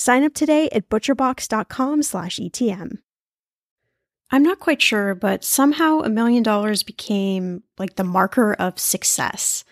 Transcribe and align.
Sign 0.00 0.24
up 0.24 0.32
today 0.32 0.70
at 0.72 0.88
butcherbox.com 0.88 2.02
slash 2.04 2.38
ETM. 2.38 3.00
I'm 4.30 4.42
not 4.42 4.58
quite 4.58 4.80
sure, 4.80 5.14
but 5.14 5.44
somehow 5.44 6.00
a 6.00 6.08
million 6.08 6.42
dollars 6.42 6.82
became 6.82 7.64
like 7.78 7.96
the 7.96 8.02
marker 8.02 8.54
of 8.54 8.78
success. 8.78 9.62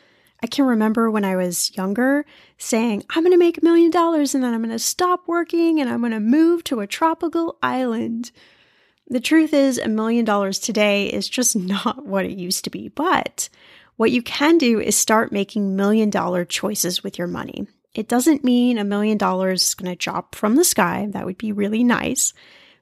I 0.43 0.47
can 0.47 0.67
remember 0.67 1.11
when 1.11 1.25
I 1.25 1.37
was 1.37 1.75
younger 1.78 2.27
saying, 2.59 3.05
I'm 3.09 3.22
going 3.22 3.33
to 3.33 3.38
make 3.38 3.56
a 3.56 3.65
million 3.65 3.91
dollars 3.91 4.34
and 4.34 4.44
then 4.44 4.53
I'm 4.53 4.61
going 4.61 4.69
to 4.69 4.78
stop 4.78 5.27
working 5.27 5.81
and 5.81 5.88
I'm 5.88 6.00
going 6.00 6.12
to 6.12 6.21
move 6.21 6.62
to 6.65 6.81
a 6.81 6.87
tropical 6.87 7.56
island. 7.62 8.31
The 9.06 9.21
truth 9.21 9.55
is, 9.55 9.78
a 9.78 9.88
million 9.88 10.27
dollars 10.27 10.59
today 10.59 11.06
is 11.06 11.27
just 11.27 11.56
not 11.56 12.05
what 12.05 12.27
it 12.27 12.37
used 12.37 12.65
to 12.65 12.71
be. 12.71 12.88
But 12.88 13.49
what 13.97 14.11
you 14.11 14.21
can 14.21 14.59
do 14.59 14.78
is 14.78 14.94
start 14.94 15.33
making 15.33 15.75
million 15.75 16.11
dollar 16.11 16.44
choices 16.44 17.03
with 17.03 17.17
your 17.17 17.28
money. 17.28 17.67
It 17.99 18.07
doesn't 18.07 18.45
mean 18.45 18.79
a 18.79 18.85
million 18.85 19.19
dollars 19.19 19.71
is 19.71 19.75
going 19.75 19.91
to 19.91 19.97
drop 19.97 20.37
from 20.37 20.55
the 20.55 20.63
sky. 20.63 21.09
That 21.11 21.27
would 21.27 21.37
be 21.37 21.51
really 21.51 21.83
nice. 21.83 22.33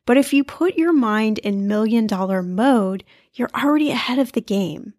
But 0.05 0.19
if 0.19 0.35
you 0.35 0.45
put 0.45 0.77
your 0.77 0.93
mind 0.93 1.39
in 1.39 1.67
million 1.67 2.07
dollar 2.07 2.43
mode, 2.43 3.03
you're 3.33 3.49
already 3.55 3.91
ahead 3.91 4.19
of 4.19 4.33
the 4.33 4.43
game. 4.43 4.93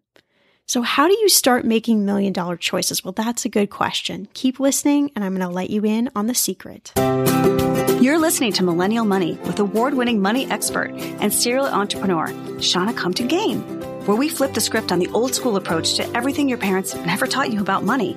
So, 0.66 0.82
how 0.82 1.06
do 1.06 1.16
you 1.16 1.28
start 1.28 1.64
making 1.64 2.04
million 2.04 2.32
dollar 2.32 2.56
choices? 2.56 3.04
Well, 3.04 3.12
that's 3.12 3.44
a 3.44 3.48
good 3.48 3.70
question. 3.70 4.26
Keep 4.34 4.58
listening, 4.58 5.12
and 5.14 5.24
I'm 5.24 5.36
going 5.36 5.48
to 5.48 5.54
let 5.54 5.70
you 5.70 5.84
in 5.84 6.10
on 6.16 6.26
the 6.26 6.34
secret. 6.34 6.92
You're 8.02 8.18
listening 8.18 8.52
to 8.54 8.64
Millennial 8.64 9.04
Money 9.04 9.34
with 9.44 9.60
award 9.60 9.94
winning 9.94 10.20
money 10.20 10.50
expert 10.50 10.90
and 11.20 11.32
serial 11.32 11.66
entrepreneur, 11.66 12.26
Shannah 12.60 12.92
Compton 12.92 13.28
Game, 13.28 13.60
where 14.04 14.16
we 14.16 14.28
flip 14.28 14.54
the 14.54 14.60
script 14.60 14.90
on 14.90 14.98
the 14.98 15.08
old 15.10 15.36
school 15.36 15.54
approach 15.54 15.94
to 15.94 16.16
everything 16.16 16.48
your 16.48 16.58
parents 16.58 16.96
never 16.96 17.28
taught 17.28 17.52
you 17.52 17.60
about 17.60 17.84
money. 17.84 18.16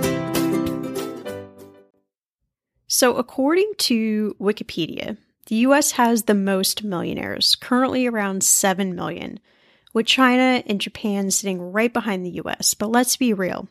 So, 3.01 3.15
according 3.15 3.71
to 3.79 4.35
Wikipedia, 4.39 5.17
the 5.47 5.55
US 5.55 5.93
has 5.93 6.25
the 6.25 6.35
most 6.35 6.83
millionaires, 6.83 7.55
currently 7.55 8.05
around 8.05 8.43
7 8.43 8.93
million, 8.93 9.39
with 9.91 10.05
China 10.05 10.61
and 10.67 10.79
Japan 10.79 11.31
sitting 11.31 11.59
right 11.59 11.91
behind 11.91 12.23
the 12.23 12.39
US. 12.43 12.75
But 12.75 12.91
let's 12.91 13.17
be 13.17 13.33
real 13.33 13.67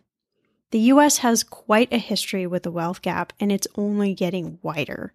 the 0.73 0.81
US 0.81 1.19
has 1.19 1.45
quite 1.45 1.93
a 1.93 1.99
history 1.99 2.45
with 2.45 2.65
the 2.65 2.73
wealth 2.73 3.03
gap, 3.03 3.33
and 3.39 3.53
it's 3.53 3.69
only 3.77 4.15
getting 4.15 4.59
wider. 4.63 5.13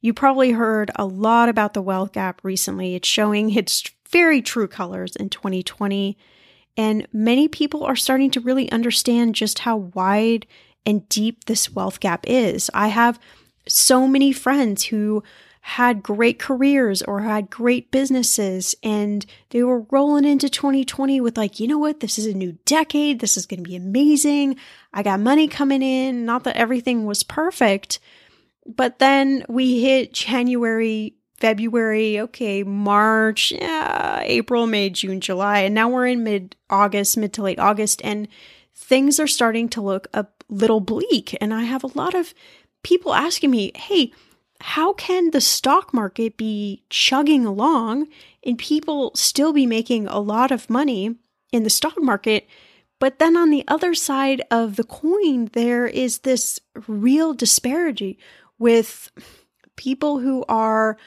You 0.00 0.14
probably 0.14 0.52
heard 0.52 0.92
a 0.94 1.04
lot 1.04 1.48
about 1.48 1.74
the 1.74 1.82
wealth 1.82 2.12
gap 2.12 2.44
recently. 2.44 2.94
It's 2.94 3.08
showing 3.08 3.52
its 3.52 3.82
very 4.10 4.42
true 4.42 4.68
colors 4.68 5.16
in 5.16 5.28
2020, 5.28 6.16
and 6.76 7.04
many 7.12 7.48
people 7.48 7.82
are 7.82 7.96
starting 7.96 8.30
to 8.30 8.40
really 8.40 8.70
understand 8.70 9.34
just 9.34 9.58
how 9.58 9.76
wide 9.76 10.46
and 10.86 11.08
deep 11.08 11.44
this 11.44 11.70
wealth 11.70 11.98
gap 11.98 12.24
is. 12.28 12.70
I 12.72 12.88
have 12.88 13.18
so 13.66 14.06
many 14.06 14.32
friends 14.32 14.84
who 14.84 15.22
had 15.62 16.02
great 16.02 16.38
careers 16.38 17.02
or 17.02 17.20
had 17.20 17.50
great 17.50 17.90
businesses 17.90 18.74
and 18.82 19.26
they 19.50 19.62
were 19.62 19.84
rolling 19.90 20.24
into 20.24 20.48
2020 20.48 21.20
with 21.20 21.36
like, 21.36 21.60
you 21.60 21.68
know 21.68 21.78
what? 21.78 22.00
This 22.00 22.18
is 22.18 22.26
a 22.26 22.34
new 22.34 22.52
decade. 22.64 23.20
This 23.20 23.36
is 23.36 23.46
going 23.46 23.62
to 23.62 23.68
be 23.68 23.76
amazing. 23.76 24.56
I 24.92 25.02
got 25.02 25.20
money 25.20 25.48
coming 25.48 25.82
in. 25.82 26.24
Not 26.24 26.44
that 26.44 26.56
everything 26.56 27.04
was 27.04 27.22
perfect, 27.22 28.00
but 28.66 28.98
then 28.98 29.44
we 29.48 29.82
hit 29.82 30.14
January, 30.14 31.14
February, 31.36 32.20
okay, 32.20 32.62
March, 32.62 33.52
yeah, 33.52 34.20
April, 34.24 34.66
May, 34.66 34.90
June, 34.90 35.20
July, 35.20 35.60
and 35.60 35.74
now 35.74 35.88
we're 35.88 36.06
in 36.06 36.24
mid 36.24 36.56
August, 36.68 37.16
mid 37.16 37.32
to 37.34 37.42
late 37.42 37.58
August, 37.58 38.00
and 38.04 38.28
things 38.74 39.20
are 39.20 39.26
starting 39.26 39.68
to 39.70 39.80
look 39.80 40.08
a 40.12 40.26
little 40.48 40.80
bleak. 40.80 41.36
And 41.40 41.54
I 41.54 41.62
have 41.62 41.84
a 41.84 41.98
lot 41.98 42.14
of 42.14 42.34
people 42.82 43.14
asking 43.14 43.50
me, 43.50 43.72
hey, 43.74 44.12
how 44.60 44.92
can 44.92 45.30
the 45.30 45.40
stock 45.40 45.94
market 45.94 46.36
be 46.36 46.82
chugging 46.90 47.46
along 47.46 48.08
and 48.44 48.58
people 48.58 49.12
still 49.14 49.52
be 49.52 49.66
making 49.66 50.06
a 50.06 50.18
lot 50.18 50.50
of 50.50 50.68
money 50.68 51.16
in 51.52 51.62
the 51.62 51.70
stock 51.70 52.00
market? 52.00 52.46
But 52.98 53.18
then 53.18 53.36
on 53.36 53.48
the 53.48 53.64
other 53.66 53.94
side 53.94 54.42
of 54.50 54.76
the 54.76 54.84
coin, 54.84 55.46
there 55.54 55.86
is 55.86 56.18
this 56.18 56.60
real 56.86 57.32
disparity 57.32 58.18
with 58.58 59.10
people 59.76 60.18
who 60.18 60.44
are 60.48 60.98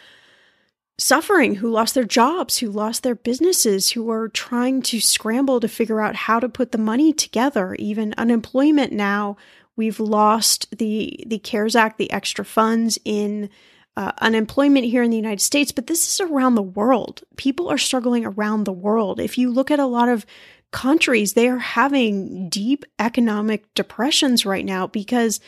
suffering, 0.98 1.56
who 1.56 1.70
lost 1.70 1.94
their 1.94 2.04
jobs, 2.04 2.58
who 2.58 2.70
lost 2.70 3.04
their 3.04 3.16
businesses, 3.16 3.92
who 3.92 4.10
are 4.10 4.28
trying 4.28 4.82
to 4.82 5.00
scramble 5.00 5.60
to 5.60 5.68
figure 5.68 6.02
out 6.02 6.16
how 6.16 6.40
to 6.40 6.50
put 6.50 6.72
the 6.72 6.78
money 6.78 7.14
together. 7.14 7.76
Even 7.78 8.16
unemployment 8.18 8.92
now, 8.92 9.38
we've 9.76 10.00
lost 10.00 10.78
the 10.78 11.24
the 11.28 11.40
CARES 11.40 11.76
Act, 11.76 11.98
the 11.98 12.12
extra 12.12 12.46
funds 12.46 13.00
in 13.06 13.50
uh, 13.96 14.12
unemployment 14.20 14.86
here 14.86 15.04
in 15.04 15.12
the 15.12 15.18
United 15.18 15.42
States, 15.42 15.72
but 15.72 15.88
this 15.88 16.08
is 16.08 16.20
around 16.20 16.56
the 16.56 16.62
world. 16.62 17.24
People 17.38 17.70
are 17.70 17.78
struggling 17.78 18.26
around 18.26 18.64
the 18.64 18.74
world. 18.74 19.20
If 19.20 19.38
you 19.38 19.52
look 19.52 19.70
at 19.70 19.80
a 19.80 19.86
lot 19.86 20.10
of 20.10 20.26
countries, 20.72 21.34
they 21.34 21.48
are 21.48 21.60
having 21.60 22.50
deep 22.50 22.86
economic 22.98 23.72
depressions 23.76 24.46
right 24.46 24.66
now 24.66 24.88
because 24.88 25.40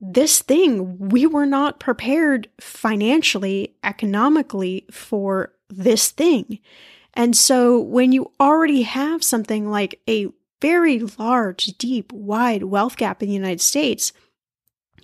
this 0.00 0.40
thing, 0.40 1.08
we 1.08 1.26
were 1.26 1.46
not 1.46 1.80
prepared 1.80 2.48
financially, 2.60 3.74
economically 3.82 4.84
for 4.90 5.52
this 5.70 6.10
thing. 6.10 6.60
And 7.14 7.36
so 7.36 7.80
when 7.80 8.12
you 8.12 8.30
already 8.38 8.82
have 8.82 9.24
something 9.24 9.70
like 9.70 10.00
a 10.08 10.28
very 10.60 11.00
large, 11.18 11.66
deep, 11.78 12.12
wide 12.12 12.64
wealth 12.64 12.96
gap 12.96 13.22
in 13.22 13.28
the 13.28 13.34
United 13.34 13.60
States, 13.60 14.12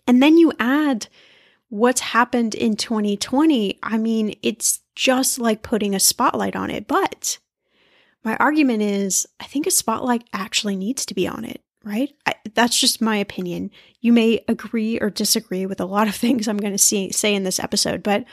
and 0.06 0.22
then 0.22 0.36
you 0.36 0.52
add 0.58 1.08
what's 1.68 2.00
happened 2.00 2.54
in 2.54 2.76
2020, 2.76 3.78
I 3.82 3.98
mean, 3.98 4.36
it's 4.42 4.80
just 4.94 5.38
like 5.38 5.62
putting 5.62 5.94
a 5.94 6.00
spotlight 6.00 6.54
on 6.54 6.70
it. 6.70 6.86
But 6.86 7.38
my 8.22 8.36
argument 8.36 8.82
is, 8.82 9.26
I 9.40 9.44
think 9.44 9.66
a 9.66 9.70
spotlight 9.70 10.24
actually 10.32 10.76
needs 10.76 11.04
to 11.06 11.14
be 11.14 11.26
on 11.26 11.44
it 11.44 11.64
right? 11.84 12.14
I, 12.26 12.34
that's 12.54 12.80
just 12.80 13.00
my 13.00 13.16
opinion. 13.16 13.70
You 14.00 14.12
may 14.12 14.42
agree 14.48 14.98
or 14.98 15.10
disagree 15.10 15.66
with 15.66 15.80
a 15.80 15.86
lot 15.86 16.08
of 16.08 16.14
things 16.16 16.48
I'm 16.48 16.56
going 16.56 16.76
to 16.76 16.78
say 17.12 17.34
in 17.34 17.44
this 17.44 17.60
episode, 17.60 18.02
but 18.02 18.24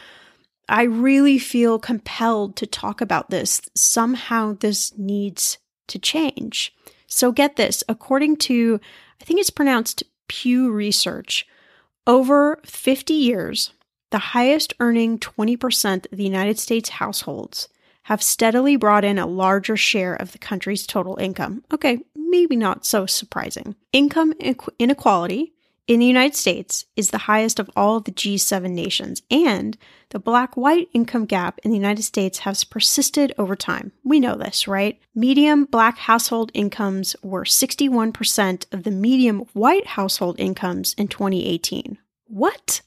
I 0.69 0.83
really 0.83 1.37
feel 1.37 1.79
compelled 1.79 2.55
to 2.57 2.65
talk 2.65 3.01
about 3.01 3.29
this. 3.29 3.61
Somehow 3.75 4.53
this 4.53 4.97
needs 4.97 5.57
to 5.89 5.99
change. 5.99 6.73
So 7.11 7.31
get 7.31 7.57
this 7.57 7.83
according 7.89 8.37
to, 8.37 8.79
I 9.21 9.25
think 9.25 9.39
it's 9.39 9.49
pronounced 9.49 10.03
Pew 10.27 10.71
Research, 10.71 11.45
over 12.07 12.59
50 12.65 13.13
years, 13.13 13.73
the 14.11 14.17
highest 14.17 14.73
earning 14.79 15.19
20% 15.19 16.11
of 16.11 16.17
the 16.17 16.23
United 16.23 16.57
States 16.57 16.89
households 16.89 17.67
have 18.03 18.23
steadily 18.23 18.77
brought 18.77 19.05
in 19.05 19.19
a 19.19 19.27
larger 19.27 19.77
share 19.77 20.15
of 20.15 20.31
the 20.31 20.37
country's 20.37 20.87
total 20.87 21.17
income. 21.17 21.63
Okay, 21.71 21.99
maybe 22.15 22.55
not 22.55 22.85
so 22.85 23.05
surprising. 23.05 23.75
Income 23.91 24.33
inequality 24.79 25.53
in 25.87 25.99
the 25.99 26.05
United 26.05 26.35
States 26.35 26.85
is 26.95 27.09
the 27.09 27.17
highest 27.19 27.59
of 27.59 27.69
all 27.75 27.99
the 27.99 28.11
G7 28.11 28.71
nations, 28.71 29.21
and 29.29 29.77
the 30.09 30.19
black 30.19 30.55
white 30.55 30.89
income 30.93 31.25
gap 31.25 31.59
in 31.63 31.71
the 31.71 31.77
United 31.77 32.03
States 32.03 32.39
has 32.39 32.63
persisted 32.63 33.33
over 33.37 33.55
time. 33.55 33.91
We 34.03 34.19
know 34.19 34.35
this, 34.35 34.67
right? 34.67 34.99
Medium 35.15 35.65
black 35.65 35.97
household 35.97 36.51
incomes 36.53 37.15
were 37.23 37.43
61% 37.43 38.65
of 38.71 38.83
the 38.83 38.91
medium 38.91 39.39
white 39.53 39.87
household 39.87 40.39
incomes 40.39 40.93
in 40.93 41.07
2018. 41.07 41.97
What? 42.27 42.81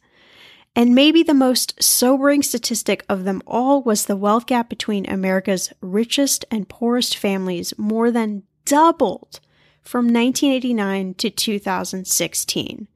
And 0.76 0.94
maybe 0.94 1.23
the 1.23 1.35
most 1.35 1.82
sobering 1.82 2.43
statistic 2.43 3.05
of 3.08 3.25
them 3.25 3.43
all 3.46 3.82
was 3.82 4.06
the 4.06 4.17
wealth 4.17 4.46
gap 4.46 4.69
between 4.69 5.08
America's 5.08 5.73
richest 5.81 6.44
and 6.50 6.69
poorest 6.69 7.17
families 7.17 7.75
more 7.79 8.11
than 8.11 8.43
doubled 8.64 9.41
from 9.84 10.06
1989 10.06 11.14
to 11.14 11.31
2016. 11.31 12.88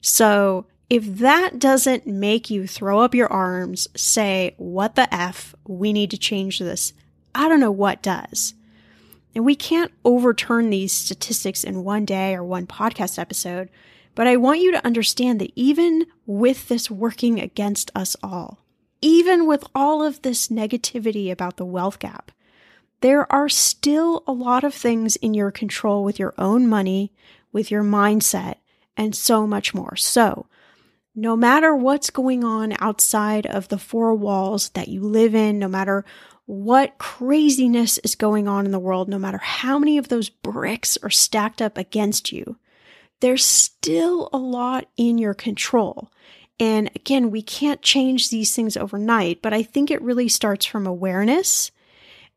So, 0.00 0.66
if 0.90 1.18
that 1.18 1.58
doesn't 1.58 2.06
make 2.06 2.50
you 2.50 2.66
throw 2.66 3.00
up 3.00 3.14
your 3.14 3.32
arms, 3.32 3.88
say, 3.96 4.54
what 4.58 4.94
the 4.94 5.12
F, 5.14 5.54
we 5.66 5.92
need 5.92 6.10
to 6.10 6.18
change 6.18 6.58
this, 6.58 6.92
I 7.34 7.48
don't 7.48 7.60
know 7.60 7.70
what 7.70 8.02
does. 8.02 8.54
And 9.34 9.44
we 9.46 9.56
can't 9.56 9.92
overturn 10.04 10.68
these 10.68 10.92
statistics 10.92 11.64
in 11.64 11.84
one 11.84 12.04
day 12.04 12.34
or 12.34 12.44
one 12.44 12.66
podcast 12.66 13.18
episode, 13.18 13.70
but 14.14 14.26
I 14.26 14.36
want 14.36 14.60
you 14.60 14.72
to 14.72 14.86
understand 14.86 15.40
that 15.40 15.52
even 15.56 16.06
with 16.26 16.68
this 16.68 16.90
working 16.90 17.40
against 17.40 17.90
us 17.94 18.14
all, 18.22 18.58
even 19.00 19.46
with 19.46 19.64
all 19.74 20.02
of 20.02 20.20
this 20.22 20.48
negativity 20.48 21.30
about 21.30 21.56
the 21.56 21.64
wealth 21.64 21.98
gap, 21.98 22.30
there 23.02 23.30
are 23.32 23.48
still 23.48 24.22
a 24.26 24.32
lot 24.32 24.64
of 24.64 24.72
things 24.72 25.16
in 25.16 25.34
your 25.34 25.50
control 25.50 26.04
with 26.04 26.18
your 26.18 26.34
own 26.38 26.68
money, 26.68 27.12
with 27.52 27.70
your 27.70 27.82
mindset, 27.82 28.56
and 28.96 29.14
so 29.14 29.46
much 29.46 29.74
more. 29.74 29.96
So, 29.96 30.46
no 31.14 31.36
matter 31.36 31.74
what's 31.74 32.10
going 32.10 32.42
on 32.42 32.74
outside 32.80 33.44
of 33.44 33.68
the 33.68 33.78
four 33.78 34.14
walls 34.14 34.70
that 34.70 34.88
you 34.88 35.02
live 35.02 35.34
in, 35.34 35.58
no 35.58 35.68
matter 35.68 36.04
what 36.46 36.96
craziness 36.98 37.98
is 37.98 38.14
going 38.14 38.48
on 38.48 38.64
in 38.64 38.72
the 38.72 38.78
world, 38.78 39.08
no 39.08 39.18
matter 39.18 39.38
how 39.38 39.78
many 39.78 39.98
of 39.98 40.08
those 40.08 40.30
bricks 40.30 40.96
are 41.02 41.10
stacked 41.10 41.60
up 41.60 41.76
against 41.76 42.32
you, 42.32 42.56
there's 43.20 43.44
still 43.44 44.30
a 44.32 44.38
lot 44.38 44.86
in 44.96 45.18
your 45.18 45.34
control. 45.34 46.10
And 46.58 46.90
again, 46.94 47.30
we 47.30 47.42
can't 47.42 47.82
change 47.82 48.30
these 48.30 48.54
things 48.54 48.76
overnight, 48.76 49.42
but 49.42 49.52
I 49.52 49.62
think 49.62 49.90
it 49.90 50.02
really 50.02 50.28
starts 50.28 50.64
from 50.64 50.86
awareness. 50.86 51.70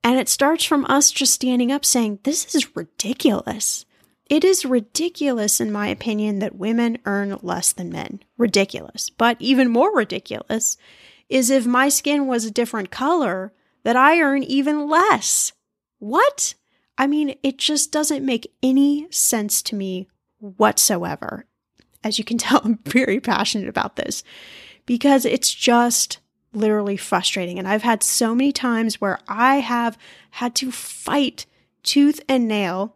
And 0.05 0.19
it 0.19 0.29
starts 0.29 0.63
from 0.63 0.85
us 0.85 1.09
just 1.09 1.33
standing 1.33 1.71
up 1.71 1.83
saying, 1.83 2.19
This 2.21 2.53
is 2.53 2.75
ridiculous. 2.75 3.87
It 4.29 4.43
is 4.43 4.63
ridiculous, 4.63 5.59
in 5.59 5.71
my 5.71 5.87
opinion, 5.87 6.37
that 6.39 6.55
women 6.55 6.99
earn 7.05 7.35
less 7.41 7.73
than 7.73 7.89
men. 7.89 8.19
Ridiculous. 8.37 9.09
But 9.09 9.35
even 9.39 9.71
more 9.71 9.95
ridiculous 9.95 10.77
is 11.27 11.49
if 11.49 11.65
my 11.65 11.89
skin 11.89 12.27
was 12.27 12.45
a 12.45 12.51
different 12.51 12.91
color, 12.91 13.51
that 13.83 13.95
I 13.95 14.19
earn 14.19 14.43
even 14.43 14.87
less. 14.87 15.53
What? 15.97 16.53
I 16.99 17.07
mean, 17.07 17.33
it 17.41 17.57
just 17.57 17.91
doesn't 17.91 18.23
make 18.23 18.53
any 18.61 19.07
sense 19.09 19.63
to 19.63 19.75
me 19.75 20.07
whatsoever. 20.37 21.47
As 22.03 22.19
you 22.19 22.23
can 22.23 22.37
tell, 22.37 22.61
I'm 22.63 22.77
very 22.85 23.19
passionate 23.19 23.69
about 23.69 23.95
this 23.95 24.23
because 24.85 25.25
it's 25.25 25.51
just 25.51 26.19
literally 26.55 26.97
frustrating. 26.97 27.59
And 27.59 27.67
I've 27.67 27.83
had 27.83 28.03
so 28.03 28.33
many 28.33 28.51
times 28.51 29.01
where 29.01 29.19
I 29.27 29.57
have 29.57 29.97
had 30.31 30.55
to 30.55 30.71
fight 30.71 31.45
tooth 31.83 32.21
and 32.27 32.47
nail 32.47 32.95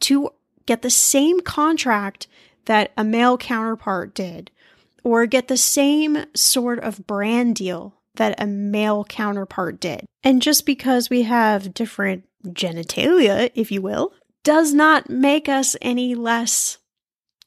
to 0.00 0.30
get 0.66 0.82
the 0.82 0.90
same 0.90 1.40
contract 1.40 2.26
that 2.66 2.92
a 2.96 3.04
male 3.04 3.38
counterpart 3.38 4.14
did, 4.14 4.50
or 5.04 5.24
get 5.26 5.48
the 5.48 5.56
same 5.56 6.24
sort 6.34 6.80
of 6.80 7.06
brand 7.06 7.54
deal 7.56 7.94
that 8.16 8.40
a 8.40 8.46
male 8.46 9.04
counterpart 9.04 9.80
did. 9.80 10.04
And 10.24 10.42
just 10.42 10.66
because 10.66 11.08
we 11.08 11.22
have 11.22 11.74
different 11.74 12.24
genitalia, 12.44 13.50
if 13.54 13.70
you 13.70 13.80
will, 13.80 14.12
does 14.42 14.74
not 14.74 15.08
make 15.08 15.48
us 15.48 15.76
any 15.80 16.14
less 16.14 16.78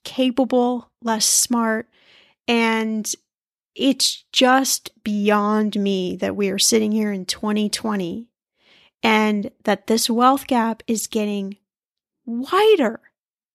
capable, 0.04 0.90
less 1.02 1.26
smart. 1.26 1.90
And 2.48 3.14
it's 3.80 4.24
just 4.32 4.92
beyond 5.04 5.76
me 5.80 6.16
that 6.18 6.36
we 6.36 6.50
are 6.50 6.60
sitting 6.60 6.92
here 6.92 7.12
in 7.12 7.26
2020 7.26 8.28
and 9.02 9.52
that 9.64 9.88
this 9.88 10.10
wealth 10.10 10.48
gap 10.48 10.84
is 10.88 11.08
getting 11.08 11.58
wider, 12.26 13.00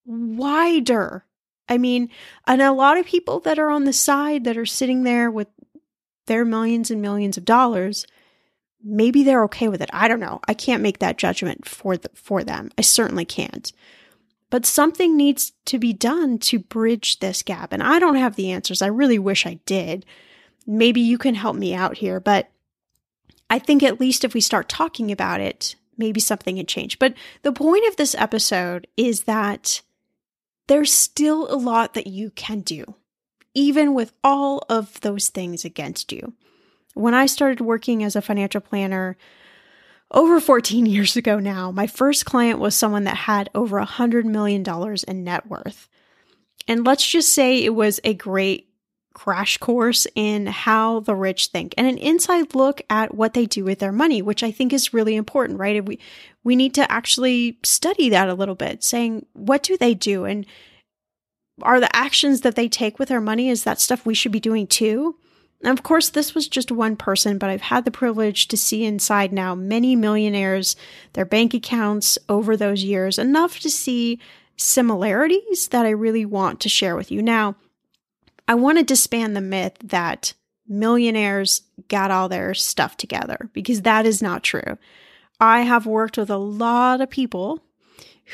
wider. 0.07 1.27
I 1.69 1.79
mean, 1.79 2.11
and 2.47 2.63
a 2.63 2.73
lot 2.73 2.99
of 2.99 3.07
people 3.07 3.41
that 3.41 3.59
are 3.59 3.71
on 3.71 3.85
the 3.85 3.93
side 3.93 4.45
that 4.45 4.57
are 4.57 4.67
sitting 4.67 5.03
there 5.03 5.31
with 5.31 5.49
their 6.27 6.45
millions 6.45 6.91
and 6.91 7.03
millions 7.03 7.37
of 7.37 7.45
dollars 7.45 8.07
maybe 8.85 9.25
they're 9.25 9.45
okay 9.45 9.69
with 9.69 9.81
it. 9.81 9.89
I 9.93 10.07
don't 10.07 10.21
know. 10.21 10.41
I 10.47 10.55
can't 10.55 10.83
make 10.83 10.99
that 10.99 11.17
judgment 11.17 11.67
for 11.67 11.97
the, 11.97 12.11
for 12.15 12.45
them. 12.45 12.71
I 12.77 12.83
certainly 12.83 13.25
can't. 13.25 13.73
But 14.55 14.67
something 14.67 15.17
needs 15.17 15.51
to 15.65 15.81
be 15.81 15.93
done 15.93 16.39
to 16.39 16.61
bridge 16.61 17.19
this 17.19 17.43
gap. 17.43 17.73
And 17.73 17.83
I 17.83 17.99
don't 17.99 18.15
have 18.15 18.37
the 18.37 18.53
answers. 18.53 18.83
I 18.83 18.87
really 18.87 19.19
wish 19.19 19.47
I 19.47 19.59
did. 19.67 20.07
maybe 20.65 21.01
you 21.01 21.19
can 21.19 21.35
help 21.35 21.57
me 21.57 21.75
out 21.75 21.97
here, 21.97 22.21
but 22.21 22.53
I 23.51 23.59
think 23.59 23.83
at 23.83 23.99
least 23.99 24.23
if 24.23 24.33
we 24.33 24.41
start 24.41 24.69
talking 24.69 25.11
about 25.11 25.41
it, 25.41 25.75
maybe 25.99 26.21
something 26.21 26.55
can 26.55 26.67
change. 26.67 27.01
But 27.01 27.15
the 27.43 27.51
point 27.51 27.85
of 27.89 27.97
this 27.97 28.15
episode 28.15 28.87
is 28.97 29.25
that 29.25 29.83
there's 30.69 30.93
still 30.93 31.53
a 31.53 31.59
lot 31.59 31.95
that 31.95 32.07
you 32.07 32.31
can 32.31 32.61
do, 32.61 32.95
even 33.55 33.93
with 33.93 34.13
all 34.23 34.65
of 34.69 35.01
those 35.01 35.31
things 35.31 35.65
against 35.65 36.13
you. 36.13 36.33
When 36.95 37.13
I 37.13 37.27
started 37.27 37.61
working 37.61 38.05
as 38.05 38.15
a 38.15 38.23
financial 38.23 38.61
planner 38.61 39.17
over 40.11 40.41
14 40.41 40.87
years 40.87 41.17
ago 41.17 41.39
now, 41.39 41.71
my 41.71 41.87
first 41.87 42.25
client 42.25 42.59
was 42.59 42.75
someone 42.75 43.05
that 43.05 43.17
had 43.17 43.51
over 43.55 43.79
a 43.79 43.87
$100 43.87 44.25
million 44.25 44.65
in 45.09 45.25
net 45.25 45.47
worth. 45.47 45.89
And 46.69 46.87
let's 46.87 47.07
just 47.07 47.33
say 47.33 47.63
it 47.63 47.75
was 47.75 48.01
a 48.05 48.15
great 48.15 48.69
crash 49.15 49.59
course 49.59 50.07
in 50.17 50.47
how 50.47 51.01
the 51.01 51.15
rich 51.15 51.47
think 51.49 51.73
and 51.79 51.87
an 51.87 51.97
inside 51.99 52.55
look 52.55 52.83
at 52.91 53.15
what 53.15 53.33
they 53.33 53.47
do 53.47 53.65
with 53.65 53.79
their 53.79 53.93
money, 53.93 54.21
which 54.21 54.43
I 54.43 54.51
think 54.51 54.73
is 54.73 54.93
really 54.93 55.15
important, 55.15 55.59
right? 55.59 55.85
We 55.85 56.01
we 56.43 56.57
need 56.57 56.75
to 56.75 56.91
actually 56.91 57.59
study 57.63 58.09
that 58.11 58.29
a 58.29 58.35
little 58.35 58.57
bit, 58.57 58.83
saying 58.83 59.25
what 59.33 59.63
do 59.63 59.77
they 59.77 59.95
do 59.95 60.25
and 60.25 60.45
are 61.63 61.79
the 61.79 61.95
actions 61.95 62.41
that 62.41 62.57
they 62.57 62.69
take 62.69 62.99
with 62.99 63.09
their 63.09 63.21
money 63.21 63.49
is 63.49 63.63
that 63.63 63.81
stuff 63.81 64.05
we 64.05 64.15
should 64.15 64.33
be 64.33 64.41
doing 64.41 64.67
too? 64.67 65.17
Of 65.65 65.83
course, 65.83 66.11
this 66.11 66.35
was 66.35 66.47
just 66.47 66.71
one 66.71 66.97
person, 66.97 67.39
but 67.39 67.51
I've 67.51 67.63
had 67.63 67.85
the 67.85 67.91
privilege 67.91 68.49
to 68.49 68.57
see 68.57 68.85
inside 68.85 69.33
now 69.33 69.55
many 69.55 69.97
millionaires, 69.97 70.77
their 71.15 71.25
bank 71.25 71.55
accounts 71.55 72.19
over 72.29 72.57
those 72.57 72.85
years, 72.85 73.19
enough 73.19 73.59
to 73.61 73.71
see 73.71 74.21
similarities 74.57 75.69
that 75.69 75.87
I 75.87 75.91
really 75.91 76.25
want 76.25 76.61
to 76.61 76.69
share 76.69 76.97
with 76.97 77.11
you. 77.11 77.23
Now, 77.23 77.57
I 78.47 78.55
want 78.55 78.79
to 78.79 78.85
disband 78.85 79.35
the 79.35 79.41
myth 79.41 79.77
that 79.85 80.35
millionaires 80.69 81.63
got 81.89 82.11
all 82.11 82.29
their 82.29 82.55
stuff 82.55 82.97
together 82.97 83.51
because 83.53 83.83
that 83.83 84.07
is 84.07 84.23
not 84.23 84.43
true. 84.43 84.79
I 85.41 85.63
have 85.63 85.87
worked 85.87 86.17
with 86.17 86.31
a 86.31 86.37
lot 86.37 87.01
of 87.01 87.11
people 87.11 87.63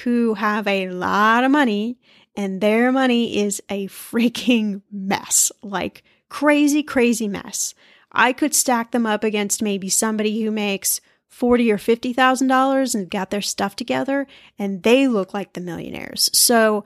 who 0.05 0.35
have 0.35 0.67
a 0.67 0.89
lot 0.89 1.45
of 1.45 1.51
money 1.51 1.99
and 2.37 2.61
their 2.61 2.93
money 2.93 3.39
is 3.39 3.63
a 3.69 3.89
freaking 3.89 4.83
mess 4.91 5.51
like 5.63 6.03
crazy, 6.31 6.83
crazy 6.83 7.29
mess. 7.29 7.75
I 8.11 8.33
could 8.33 8.55
stack 8.55 8.91
them 8.91 9.05
up 9.05 9.23
against 9.23 9.63
maybe 9.63 9.91
somebody 9.91 10.43
who 10.43 10.51
makes 10.51 11.03
forty 11.29 11.71
or 11.71 11.79
fifty 11.79 12.13
thousand 12.13 12.49
dollars 12.49 12.95
and 12.95 13.11
got 13.11 13.31
their 13.31 13.43
stuff 13.43 13.77
together, 13.77 14.27
and 14.59 14.83
they 14.83 15.07
look 15.07 15.35
like 15.35 15.53
the 15.53 15.61
millionaires. 15.61 16.31
So 16.33 16.85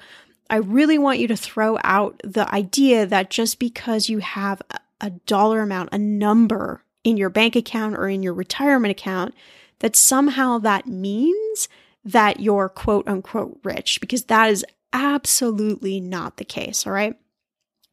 I 0.50 0.56
really 0.56 0.98
want 0.98 1.20
you 1.20 1.28
to 1.28 1.36
throw 1.36 1.78
out 1.82 2.20
the 2.22 2.52
idea 2.54 3.06
that 3.06 3.30
just 3.30 3.58
because 3.58 4.10
you 4.10 4.18
have 4.18 4.60
a 5.00 5.10
dollar 5.26 5.62
amount, 5.62 5.90
a 5.92 5.98
number 5.98 6.82
in 7.02 7.16
your 7.16 7.30
bank 7.30 7.56
account 7.56 7.96
or 7.96 8.08
in 8.08 8.22
your 8.22 8.34
retirement 8.34 8.90
account, 8.90 9.34
that 9.78 9.96
somehow 9.96 10.58
that 10.58 10.86
means 10.86 11.68
that 12.04 12.40
you're 12.40 12.68
quote 12.68 13.08
unquote 13.08 13.58
rich, 13.64 14.00
because 14.00 14.24
that 14.24 14.50
is 14.50 14.64
absolutely 14.92 16.00
not 16.00 16.36
the 16.36 16.44
case. 16.44 16.86
All 16.86 16.92
right. 16.92 17.16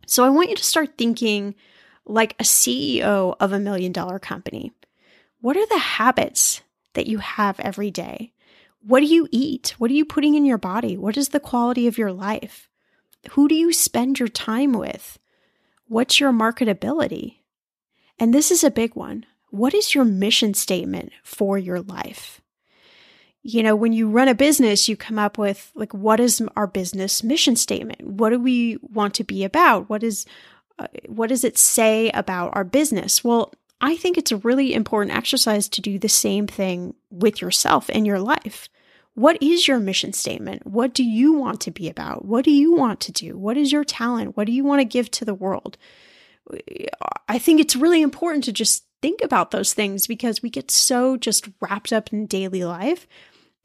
So 0.05 0.23
I 0.23 0.29
want 0.29 0.49
you 0.49 0.55
to 0.55 0.63
start 0.63 0.97
thinking 0.97 1.55
like 2.05 2.35
a 2.39 2.43
CEO 2.43 3.35
of 3.39 3.51
a 3.51 3.59
million 3.59 3.91
dollar 3.91 4.19
company. 4.19 4.71
What 5.39 5.57
are 5.57 5.67
the 5.67 5.79
habits 5.79 6.61
that 6.93 7.07
you 7.07 7.19
have 7.19 7.59
every 7.59 7.91
day? 7.91 8.33
What 8.81 9.01
do 9.01 9.05
you 9.05 9.27
eat? 9.31 9.75
What 9.77 9.91
are 9.91 9.95
you 9.95 10.05
putting 10.05 10.35
in 10.35 10.45
your 10.45 10.57
body? 10.57 10.97
What 10.97 11.17
is 11.17 11.29
the 11.29 11.39
quality 11.39 11.87
of 11.87 11.97
your 11.97 12.11
life? 12.11 12.67
Who 13.31 13.47
do 13.47 13.55
you 13.55 13.71
spend 13.71 14.19
your 14.19 14.27
time 14.27 14.73
with? 14.73 15.19
What's 15.87 16.19
your 16.19 16.31
marketability? 16.31 17.37
And 18.17 18.33
this 18.33 18.49
is 18.51 18.63
a 18.63 18.71
big 18.71 18.95
one. 18.95 19.25
What 19.49 19.73
is 19.73 19.93
your 19.93 20.05
mission 20.05 20.53
statement 20.53 21.11
for 21.23 21.57
your 21.57 21.81
life? 21.81 22.40
You 23.43 23.63
know, 23.63 23.75
when 23.75 23.93
you 23.93 24.07
run 24.07 24.27
a 24.27 24.35
business, 24.35 24.87
you 24.87 24.95
come 24.95 25.17
up 25.17 25.37
with 25.37 25.71
like, 25.73 25.93
what 25.93 26.19
is 26.19 26.43
our 26.55 26.67
business 26.67 27.23
mission 27.23 27.55
statement? 27.55 28.03
What 28.03 28.29
do 28.29 28.39
we 28.39 28.77
want 28.81 29.15
to 29.15 29.23
be 29.23 29.43
about? 29.43 29.89
What 29.89 30.03
is, 30.03 30.25
uh, 30.77 30.87
what 31.07 31.29
does 31.29 31.43
it 31.43 31.57
say 31.57 32.11
about 32.11 32.55
our 32.55 32.63
business? 32.63 33.23
Well, 33.23 33.51
I 33.81 33.97
think 33.97 34.17
it's 34.17 34.31
a 34.31 34.37
really 34.37 34.75
important 34.75 35.17
exercise 35.17 35.67
to 35.69 35.81
do 35.81 35.97
the 35.97 36.09
same 36.09 36.45
thing 36.45 36.93
with 37.09 37.41
yourself 37.41 37.89
and 37.91 38.05
your 38.05 38.19
life. 38.19 38.69
What 39.15 39.41
is 39.41 39.67
your 39.67 39.79
mission 39.79 40.13
statement? 40.13 40.65
What 40.65 40.93
do 40.93 41.03
you 41.03 41.33
want 41.33 41.61
to 41.61 41.71
be 41.71 41.89
about? 41.89 42.23
What 42.23 42.45
do 42.45 42.51
you 42.51 42.73
want 42.73 42.99
to 43.01 43.11
do? 43.11 43.37
What 43.37 43.57
is 43.57 43.71
your 43.71 43.83
talent? 43.83 44.37
What 44.37 44.45
do 44.45 44.53
you 44.53 44.63
want 44.63 44.81
to 44.81 44.85
give 44.85 45.09
to 45.11 45.25
the 45.25 45.33
world? 45.33 45.77
I 47.27 47.39
think 47.39 47.59
it's 47.59 47.75
really 47.75 48.01
important 48.01 48.43
to 48.45 48.51
just 48.51 48.85
think 49.01 49.21
about 49.21 49.51
those 49.51 49.73
things 49.73 50.05
because 50.05 50.41
we 50.41 50.49
get 50.49 50.69
so 50.69 51.17
just 51.17 51.49
wrapped 51.59 51.91
up 51.91 52.13
in 52.13 52.27
daily 52.27 52.63
life 52.63 53.07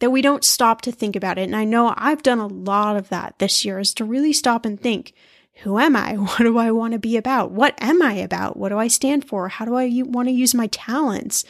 that 0.01 0.11
we 0.11 0.23
don't 0.23 0.45
stop 0.45 0.83
to 0.83 0.93
think 0.93 1.17
about 1.17 1.39
it. 1.39 1.43
And 1.43 1.57
I 1.57 1.65
know 1.65 1.95
I've 1.97 2.23
done 2.23 2.39
a 2.39 2.47
lot 2.47 2.97
of 2.97 3.09
that 3.09 3.39
this 3.39 3.65
year 3.65 3.79
is 3.79 3.95
to 3.95 4.05
really 4.05 4.33
stop 4.33 4.65
and 4.65 4.81
think, 4.81 5.15
who 5.63 5.79
am 5.79 5.97
I? 5.97 6.15
What 6.17 6.39
do 6.39 6.59
I 6.59 6.71
want 6.71 6.93
to 6.93 6.99
be 6.99 7.17
about? 7.17 7.51
What 7.51 7.75
am 7.81 8.03
I 8.03 8.15
about? 8.15 8.57
What 8.57 8.69
do 8.71 8.79
I 8.79 8.89
stand 8.89 9.27
for? 9.27 9.49
How 9.49 9.65
do 9.65 9.75
I 9.75 10.03
want 10.05 10.29
to 10.29 10.33
use 10.33 10.55
my 10.55 10.67
talents? 10.69 11.45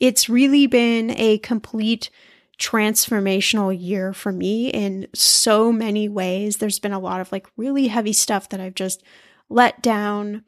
It's 0.00 0.28
really 0.28 0.66
been 0.66 1.10
a 1.12 1.38
complete 1.38 2.10
transformational 2.58 3.76
year 3.78 4.12
for 4.12 4.32
me 4.32 4.68
in 4.68 5.06
so 5.14 5.72
many 5.72 6.08
ways. 6.08 6.56
There's 6.56 6.78
been 6.78 6.92
a 6.92 6.98
lot 6.98 7.20
of 7.20 7.30
like 7.32 7.46
really 7.56 7.88
heavy 7.88 8.12
stuff 8.12 8.48
that 8.50 8.60
I've 8.60 8.74
just 8.74 9.02
let 9.48 9.82
down, 9.82 10.44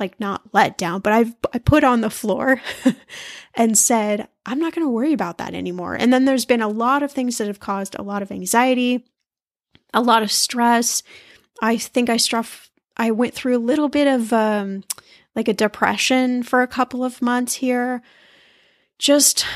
like 0.00 0.18
not 0.20 0.42
let 0.52 0.78
down, 0.78 1.00
but 1.00 1.12
I've 1.12 1.34
I 1.52 1.58
put 1.58 1.84
on 1.84 2.00
the 2.00 2.10
floor 2.10 2.60
and 3.54 3.76
said, 3.76 4.28
I'm 4.46 4.58
not 4.58 4.74
going 4.74 4.86
to 4.86 4.90
worry 4.90 5.12
about 5.12 5.38
that 5.38 5.54
anymore. 5.54 5.94
And 5.94 6.12
then 6.12 6.24
there's 6.24 6.44
been 6.44 6.62
a 6.62 6.68
lot 6.68 7.02
of 7.02 7.12
things 7.12 7.38
that 7.38 7.46
have 7.46 7.60
caused 7.60 7.94
a 7.94 8.02
lot 8.02 8.22
of 8.22 8.30
anxiety, 8.30 9.04
a 9.92 10.00
lot 10.00 10.22
of 10.22 10.32
stress. 10.32 11.02
I 11.60 11.76
think 11.76 12.08
I 12.08 12.16
struck 12.16 12.46
I 12.96 13.10
went 13.10 13.34
through 13.34 13.56
a 13.56 13.58
little 13.58 13.88
bit 13.88 14.08
of 14.08 14.32
um 14.32 14.84
like 15.34 15.48
a 15.48 15.54
depression 15.54 16.42
for 16.42 16.62
a 16.62 16.68
couple 16.68 17.04
of 17.04 17.22
months 17.22 17.54
here. 17.54 18.02
Just 18.98 19.46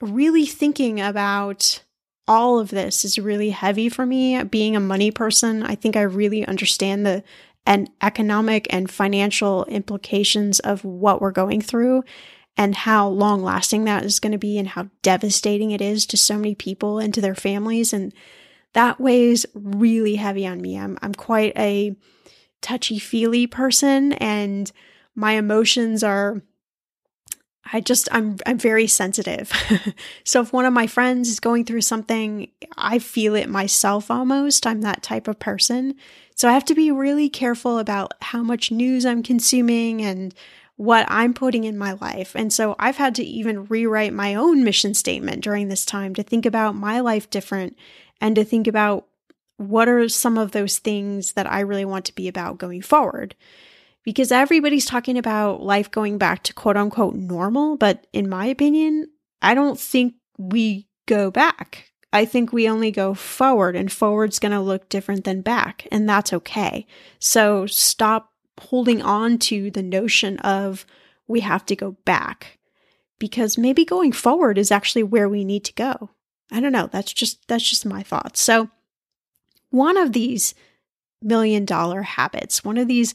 really 0.00 0.46
thinking 0.46 1.00
about 1.00 1.82
all 2.28 2.58
of 2.58 2.70
this 2.70 3.04
is 3.04 3.18
really 3.18 3.50
heavy 3.50 3.88
for 3.88 4.06
me. 4.06 4.42
Being 4.44 4.76
a 4.76 4.80
money 4.80 5.10
person, 5.10 5.62
I 5.62 5.74
think 5.74 5.96
I 5.96 6.02
really 6.02 6.46
understand 6.46 7.04
the 7.04 7.24
and 7.64 7.88
economic 8.00 8.66
and 8.70 8.90
financial 8.90 9.64
implications 9.66 10.60
of 10.60 10.84
what 10.84 11.20
we're 11.20 11.30
going 11.30 11.60
through 11.60 12.02
and 12.56 12.74
how 12.74 13.08
long 13.08 13.42
lasting 13.42 13.84
that 13.84 14.04
is 14.04 14.20
going 14.20 14.32
to 14.32 14.38
be 14.38 14.58
and 14.58 14.68
how 14.68 14.88
devastating 15.02 15.70
it 15.70 15.80
is 15.80 16.04
to 16.06 16.16
so 16.16 16.36
many 16.36 16.54
people 16.54 16.98
and 16.98 17.14
to 17.14 17.20
their 17.20 17.34
families 17.34 17.92
and 17.92 18.12
that 18.74 19.00
weighs 19.00 19.44
really 19.54 20.16
heavy 20.16 20.46
on 20.46 20.60
me. 20.60 20.78
I'm 20.78 20.98
I'm 21.02 21.14
quite 21.14 21.52
a 21.56 21.94
touchy-feely 22.62 23.46
person 23.48 24.12
and 24.14 24.70
my 25.14 25.32
emotions 25.32 26.02
are 26.02 26.42
I 27.70 27.80
just 27.80 28.08
I'm 28.12 28.36
I'm 28.46 28.58
very 28.58 28.86
sensitive. 28.86 29.52
so 30.24 30.40
if 30.40 30.52
one 30.52 30.64
of 30.64 30.72
my 30.72 30.86
friends 30.86 31.28
is 31.28 31.40
going 31.40 31.64
through 31.64 31.82
something, 31.82 32.48
I 32.76 32.98
feel 32.98 33.34
it 33.34 33.48
myself 33.48 34.10
almost. 34.10 34.66
I'm 34.66 34.80
that 34.80 35.02
type 35.02 35.28
of 35.28 35.38
person. 35.38 35.94
So 36.34 36.48
I 36.48 36.52
have 36.52 36.64
to 36.66 36.74
be 36.74 36.90
really 36.90 37.28
careful 37.28 37.78
about 37.78 38.14
how 38.20 38.42
much 38.42 38.72
news 38.72 39.06
I'm 39.06 39.22
consuming 39.22 40.02
and 40.02 40.34
what 40.76 41.06
I'm 41.08 41.34
putting 41.34 41.64
in 41.64 41.78
my 41.78 41.92
life. 41.92 42.34
And 42.34 42.52
so 42.52 42.74
I've 42.78 42.96
had 42.96 43.14
to 43.16 43.22
even 43.22 43.66
rewrite 43.66 44.12
my 44.12 44.34
own 44.34 44.64
mission 44.64 44.94
statement 44.94 45.44
during 45.44 45.68
this 45.68 45.84
time 45.84 46.14
to 46.16 46.22
think 46.22 46.46
about 46.46 46.74
my 46.74 47.00
life 47.00 47.30
different 47.30 47.76
and 48.20 48.34
to 48.36 48.44
think 48.44 48.66
about 48.66 49.06
what 49.58 49.88
are 49.88 50.08
some 50.08 50.38
of 50.38 50.52
those 50.52 50.78
things 50.78 51.34
that 51.34 51.46
I 51.46 51.60
really 51.60 51.84
want 51.84 52.06
to 52.06 52.14
be 52.14 52.26
about 52.26 52.58
going 52.58 52.82
forward 52.82 53.36
because 54.04 54.32
everybody's 54.32 54.86
talking 54.86 55.16
about 55.16 55.62
life 55.62 55.90
going 55.90 56.18
back 56.18 56.42
to 56.44 56.54
quote 56.54 56.76
unquote 56.76 57.14
normal. 57.14 57.76
But 57.76 58.06
in 58.12 58.28
my 58.28 58.46
opinion, 58.46 59.08
I 59.40 59.54
don't 59.54 59.78
think 59.78 60.14
we 60.38 60.88
go 61.06 61.30
back. 61.30 61.92
I 62.12 62.24
think 62.24 62.52
we 62.52 62.68
only 62.68 62.90
go 62.90 63.14
forward, 63.14 63.74
and 63.74 63.90
forward's 63.90 64.38
going 64.38 64.52
to 64.52 64.60
look 64.60 64.90
different 64.90 65.24
than 65.24 65.40
back, 65.40 65.88
and 65.90 66.06
that's 66.06 66.32
okay. 66.32 66.86
So 67.18 67.66
stop 67.66 68.30
holding 68.60 69.00
on 69.00 69.38
to 69.38 69.70
the 69.70 69.82
notion 69.82 70.38
of 70.40 70.84
we 71.26 71.40
have 71.40 71.64
to 71.66 71.76
go 71.76 71.92
back 72.04 72.58
because 73.18 73.56
maybe 73.56 73.84
going 73.84 74.12
forward 74.12 74.58
is 74.58 74.70
actually 74.70 75.04
where 75.04 75.28
we 75.28 75.44
need 75.44 75.64
to 75.64 75.72
go. 75.72 76.10
I 76.50 76.60
don't 76.60 76.72
know. 76.72 76.88
That's 76.92 77.12
just 77.12 77.48
that's 77.48 77.68
just 77.68 77.86
my 77.86 78.02
thoughts. 78.02 78.40
So 78.40 78.68
one 79.70 79.96
of 79.96 80.12
these 80.12 80.54
million 81.22 81.64
dollar 81.64 82.02
habits, 82.02 82.62
one 82.62 82.76
of 82.76 82.88
these 82.88 83.14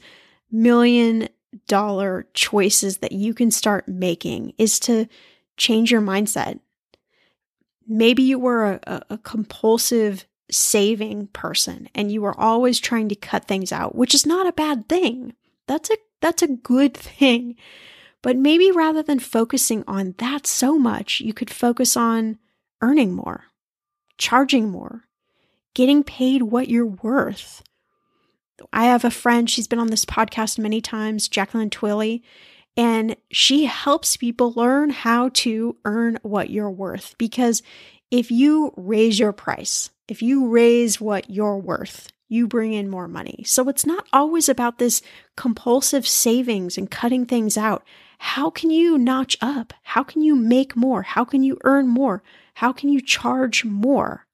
million 0.51 1.29
dollar 1.67 2.27
choices 2.33 2.97
that 2.97 3.11
you 3.11 3.33
can 3.33 3.51
start 3.51 3.87
making 3.87 4.53
is 4.57 4.79
to 4.81 5.07
change 5.55 5.91
your 5.91 6.01
mindset. 6.01 6.59
Maybe 7.87 8.23
you 8.23 8.37
were 8.37 8.79
a, 8.83 9.01
a, 9.09 9.17
compulsive 9.17 10.25
saving 10.51 11.27
person 11.27 11.89
and 11.95 12.11
you 12.11 12.21
were 12.21 12.37
always 12.39 12.79
trying 12.79 13.09
to 13.09 13.15
cut 13.15 13.45
things 13.45 13.71
out, 13.71 13.95
which 13.95 14.13
is 14.13 14.25
not 14.25 14.47
a 14.47 14.53
bad 14.53 14.89
thing. 14.89 15.33
That's 15.67 15.89
a 15.89 15.97
that's 16.21 16.41
a 16.41 16.47
good 16.47 16.93
thing. 16.97 17.55
But 18.21 18.35
maybe 18.35 18.71
rather 18.71 19.03
than 19.03 19.19
focusing 19.19 19.83
on 19.87 20.15
that 20.17 20.47
so 20.47 20.77
much, 20.77 21.21
you 21.21 21.33
could 21.33 21.49
focus 21.49 21.95
on 21.95 22.39
earning 22.81 23.13
more, 23.13 23.45
charging 24.17 24.69
more, 24.69 25.03
getting 25.73 26.03
paid 26.03 26.43
what 26.43 26.67
you're 26.67 26.85
worth. 26.85 27.63
I 28.73 28.85
have 28.85 29.05
a 29.05 29.11
friend, 29.11 29.49
she's 29.49 29.67
been 29.67 29.79
on 29.79 29.87
this 29.87 30.05
podcast 30.05 30.57
many 30.57 30.81
times, 30.81 31.27
Jacqueline 31.27 31.69
Twillie, 31.69 32.21
and 32.75 33.15
she 33.31 33.65
helps 33.65 34.17
people 34.17 34.53
learn 34.55 34.89
how 34.89 35.29
to 35.29 35.77
earn 35.85 36.19
what 36.21 36.49
you're 36.49 36.71
worth. 36.71 37.15
Because 37.17 37.61
if 38.11 38.31
you 38.31 38.73
raise 38.77 39.19
your 39.19 39.33
price, 39.33 39.89
if 40.07 40.21
you 40.21 40.47
raise 40.47 41.01
what 41.01 41.29
you're 41.29 41.57
worth, 41.57 42.11
you 42.29 42.47
bring 42.47 42.73
in 42.73 42.89
more 42.89 43.07
money. 43.07 43.43
So 43.45 43.67
it's 43.69 43.85
not 43.85 44.05
always 44.11 44.49
about 44.49 44.77
this 44.77 45.01
compulsive 45.35 46.07
savings 46.07 46.77
and 46.77 46.91
cutting 46.91 47.25
things 47.25 47.57
out. 47.57 47.83
How 48.19 48.49
can 48.49 48.69
you 48.69 48.97
notch 48.97 49.37
up? 49.41 49.73
How 49.83 50.03
can 50.03 50.21
you 50.21 50.35
make 50.35 50.75
more? 50.75 51.03
How 51.03 51.23
can 51.23 51.43
you 51.43 51.57
earn 51.63 51.87
more? 51.87 52.23
How 52.55 52.73
can 52.73 52.89
you 52.89 53.01
charge 53.01 53.63
more? 53.63 54.25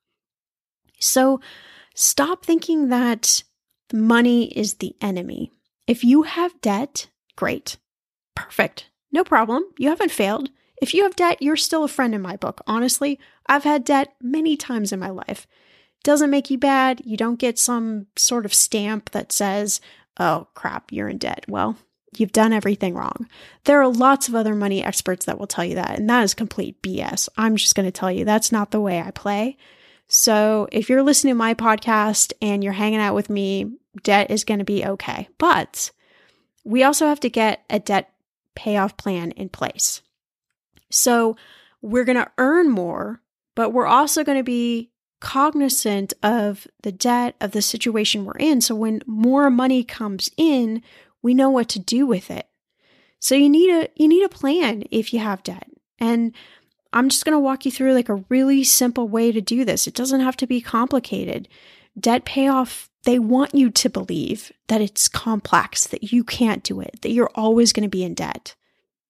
So 0.99 1.41
stop 1.93 2.45
thinking 2.45 2.89
that 2.89 3.43
money 3.93 4.45
is 4.57 4.75
the 4.75 4.95
enemy. 4.99 5.51
If 5.87 6.03
you 6.03 6.23
have 6.23 6.59
debt, 6.61 7.07
great. 7.35 7.77
Perfect. 8.35 8.89
No 9.11 9.23
problem. 9.23 9.63
You 9.77 9.89
haven't 9.89 10.11
failed. 10.11 10.49
If 10.81 10.93
you 10.93 11.03
have 11.03 11.15
debt, 11.15 11.41
you're 11.41 11.55
still 11.55 11.83
a 11.83 11.87
friend 11.87 12.15
in 12.15 12.21
my 12.21 12.35
book. 12.35 12.61
Honestly, 12.67 13.19
I've 13.45 13.63
had 13.63 13.85
debt 13.85 14.15
many 14.21 14.57
times 14.57 14.91
in 14.91 14.99
my 14.99 15.09
life. 15.09 15.47
Doesn't 16.03 16.29
make 16.29 16.49
you 16.49 16.57
bad. 16.57 17.01
You 17.05 17.15
don't 17.15 17.39
get 17.39 17.57
some 17.57 18.07
sort 18.17 18.45
of 18.45 18.53
stamp 18.53 19.11
that 19.11 19.31
says, 19.31 19.79
oh 20.19 20.47
crap, 20.55 20.91
you're 20.91 21.07
in 21.07 21.17
debt. 21.17 21.45
Well, 21.47 21.77
you've 22.17 22.33
done 22.33 22.51
everything 22.51 22.95
wrong. 22.95 23.27
There 23.63 23.81
are 23.81 23.87
lots 23.87 24.27
of 24.27 24.35
other 24.35 24.55
money 24.55 24.83
experts 24.83 25.25
that 25.25 25.39
will 25.39 25.47
tell 25.47 25.63
you 25.63 25.75
that, 25.75 25.97
and 25.97 26.09
that 26.09 26.23
is 26.23 26.33
complete 26.33 26.81
BS. 26.81 27.29
I'm 27.37 27.55
just 27.55 27.75
going 27.75 27.87
to 27.87 27.91
tell 27.91 28.11
you 28.11 28.25
that's 28.25 28.51
not 28.51 28.71
the 28.71 28.81
way 28.81 28.99
I 28.99 29.11
play. 29.11 29.57
So 30.07 30.67
if 30.71 30.89
you're 30.89 31.03
listening 31.03 31.31
to 31.31 31.37
my 31.37 31.53
podcast 31.53 32.33
and 32.41 32.63
you're 32.63 32.73
hanging 32.73 32.99
out 32.99 33.15
with 33.15 33.29
me, 33.29 33.71
debt 34.01 34.31
is 34.31 34.43
going 34.43 34.59
to 34.59 34.65
be 34.65 34.85
okay. 34.85 35.27
But 35.37 35.91
we 36.63 36.83
also 36.83 37.07
have 37.07 37.19
to 37.21 37.29
get 37.29 37.63
a 37.69 37.79
debt 37.79 38.13
payoff 38.55 38.97
plan 38.97 39.31
in 39.31 39.49
place. 39.49 40.01
So 40.89 41.35
we're 41.81 42.05
going 42.05 42.17
to 42.17 42.31
earn 42.37 42.69
more, 42.69 43.21
but 43.55 43.71
we're 43.71 43.87
also 43.87 44.23
going 44.23 44.37
to 44.37 44.43
be 44.43 44.91
cognizant 45.19 46.13
of 46.21 46.67
the 46.81 46.91
debt 46.91 47.35
of 47.39 47.51
the 47.51 47.61
situation 47.61 48.25
we're 48.25 48.33
in. 48.33 48.61
So 48.61 48.75
when 48.75 49.01
more 49.05 49.49
money 49.49 49.83
comes 49.83 50.29
in, 50.37 50.83
we 51.21 51.33
know 51.33 51.49
what 51.49 51.69
to 51.69 51.79
do 51.79 52.05
with 52.05 52.29
it. 52.29 52.47
So 53.19 53.35
you 53.35 53.49
need 53.49 53.69
a 53.69 53.89
you 53.95 54.09
need 54.09 54.23
a 54.23 54.29
plan 54.29 54.83
if 54.91 55.13
you 55.13 55.19
have 55.19 55.43
debt. 55.43 55.69
And 55.97 56.33
I'm 56.91 57.07
just 57.07 57.23
going 57.23 57.35
to 57.35 57.39
walk 57.39 57.65
you 57.65 57.71
through 57.71 57.93
like 57.93 58.09
a 58.09 58.23
really 58.27 58.63
simple 58.63 59.07
way 59.07 59.31
to 59.31 59.39
do 59.39 59.63
this. 59.63 59.87
It 59.87 59.95
doesn't 59.95 60.19
have 60.19 60.37
to 60.37 60.47
be 60.47 60.59
complicated. 60.59 61.47
Debt 61.97 62.25
payoff, 62.25 62.89
they 63.05 63.19
want 63.19 63.53
you 63.53 63.69
to 63.69 63.89
believe 63.89 64.51
that 64.67 64.81
it's 64.81 65.07
complex, 65.07 65.87
that 65.87 66.11
you 66.11 66.23
can't 66.23 66.63
do 66.63 66.79
it, 66.79 67.01
that 67.01 67.11
you're 67.11 67.31
always 67.35 67.73
going 67.73 67.83
to 67.83 67.89
be 67.89 68.03
in 68.03 68.13
debt. 68.13 68.55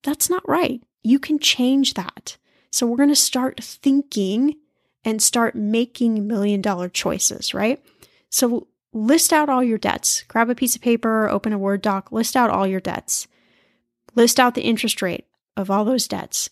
That's 0.03 0.29
not 0.29 0.47
right. 0.47 0.81
You 1.03 1.19
can 1.19 1.39
change 1.39 1.93
that. 1.93 2.37
So 2.71 2.87
we're 2.87 2.97
going 2.97 3.09
to 3.09 3.15
start 3.15 3.63
thinking 3.63 4.55
and 5.05 5.21
start 5.21 5.55
making 5.55 6.27
million 6.27 6.61
dollar 6.61 6.89
choices, 6.89 7.53
right? 7.53 7.83
So 8.29 8.67
list 8.93 9.31
out 9.31 9.49
all 9.49 9.63
your 9.63 9.77
debts. 9.77 10.23
Grab 10.27 10.49
a 10.49 10.55
piece 10.55 10.75
of 10.75 10.81
paper, 10.81 11.29
open 11.29 11.53
a 11.53 11.57
Word 11.57 11.81
doc, 11.81 12.11
list 12.11 12.35
out 12.35 12.49
all 12.49 12.65
your 12.65 12.79
debts. 12.79 13.27
List 14.15 14.39
out 14.39 14.55
the 14.55 14.61
interest 14.61 15.01
rate 15.01 15.25
of 15.55 15.69
all 15.69 15.85
those 15.85 16.07
debts. 16.07 16.49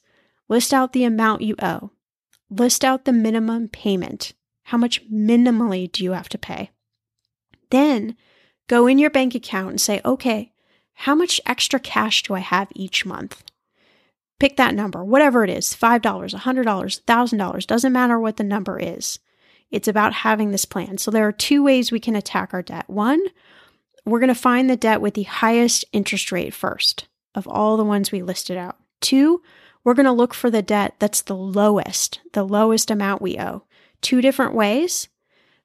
List 0.48 0.74
out 0.74 0.93
the 0.93 1.05
amount 1.05 1.41
you 1.41 1.55
owe. 1.62 1.91
List 2.50 2.83
out 2.83 3.05
the 3.05 3.13
minimum 3.13 3.69
payment. 3.69 4.33
How 4.63 4.77
much 4.77 5.10
minimally 5.10 5.91
do 5.91 6.03
you 6.03 6.12
have 6.12 6.29
to 6.29 6.38
pay? 6.38 6.71
Then 7.71 8.15
go 8.67 8.87
in 8.87 8.99
your 8.99 9.09
bank 9.09 9.33
account 9.35 9.69
and 9.69 9.81
say, 9.81 10.01
okay, 10.05 10.51
how 10.93 11.15
much 11.15 11.41
extra 11.46 11.79
cash 11.79 12.24
do 12.24 12.35
I 12.35 12.39
have 12.39 12.67
each 12.75 13.05
month? 13.05 13.43
Pick 14.39 14.57
that 14.57 14.75
number, 14.75 15.03
whatever 15.03 15.43
it 15.43 15.50
is 15.50 15.75
$5, 15.75 16.01
$100, 16.01 16.35
$1,000, 16.35 17.67
doesn't 17.67 17.93
matter 17.93 18.19
what 18.19 18.37
the 18.37 18.43
number 18.43 18.79
is. 18.79 19.19
It's 19.72 19.87
about 19.87 20.13
having 20.13 20.51
this 20.51 20.65
plan. 20.65 20.98
So 20.98 21.11
there 21.11 21.27
are 21.27 21.31
two 21.31 21.63
ways 21.63 21.91
we 21.91 22.00
can 22.00 22.15
attack 22.15 22.53
our 22.53 22.61
debt. 22.61 22.89
One, 22.89 23.22
we're 24.05 24.19
going 24.19 24.27
to 24.29 24.35
find 24.35 24.69
the 24.69 24.75
debt 24.75 25.01
with 25.01 25.13
the 25.13 25.24
highest 25.24 25.85
interest 25.93 26.31
rate 26.31 26.53
first 26.53 27.07
of 27.35 27.48
all 27.48 27.77
the 27.77 27.83
ones 27.83 28.11
we 28.11 28.22
listed 28.22 28.57
out. 28.57 28.77
Two, 29.00 29.41
we're 29.83 29.93
going 29.93 30.05
to 30.05 30.11
look 30.11 30.33
for 30.33 30.50
the 30.50 30.61
debt 30.61 30.96
that's 31.00 31.22
the 31.22 31.35
lowest, 31.35 32.19
the 32.33 32.43
lowest 32.43 32.91
amount 32.91 33.22
we 33.22 33.39
owe. 33.39 33.63
Two 34.01 34.22
different 34.22 34.53
ways. 34.53 35.07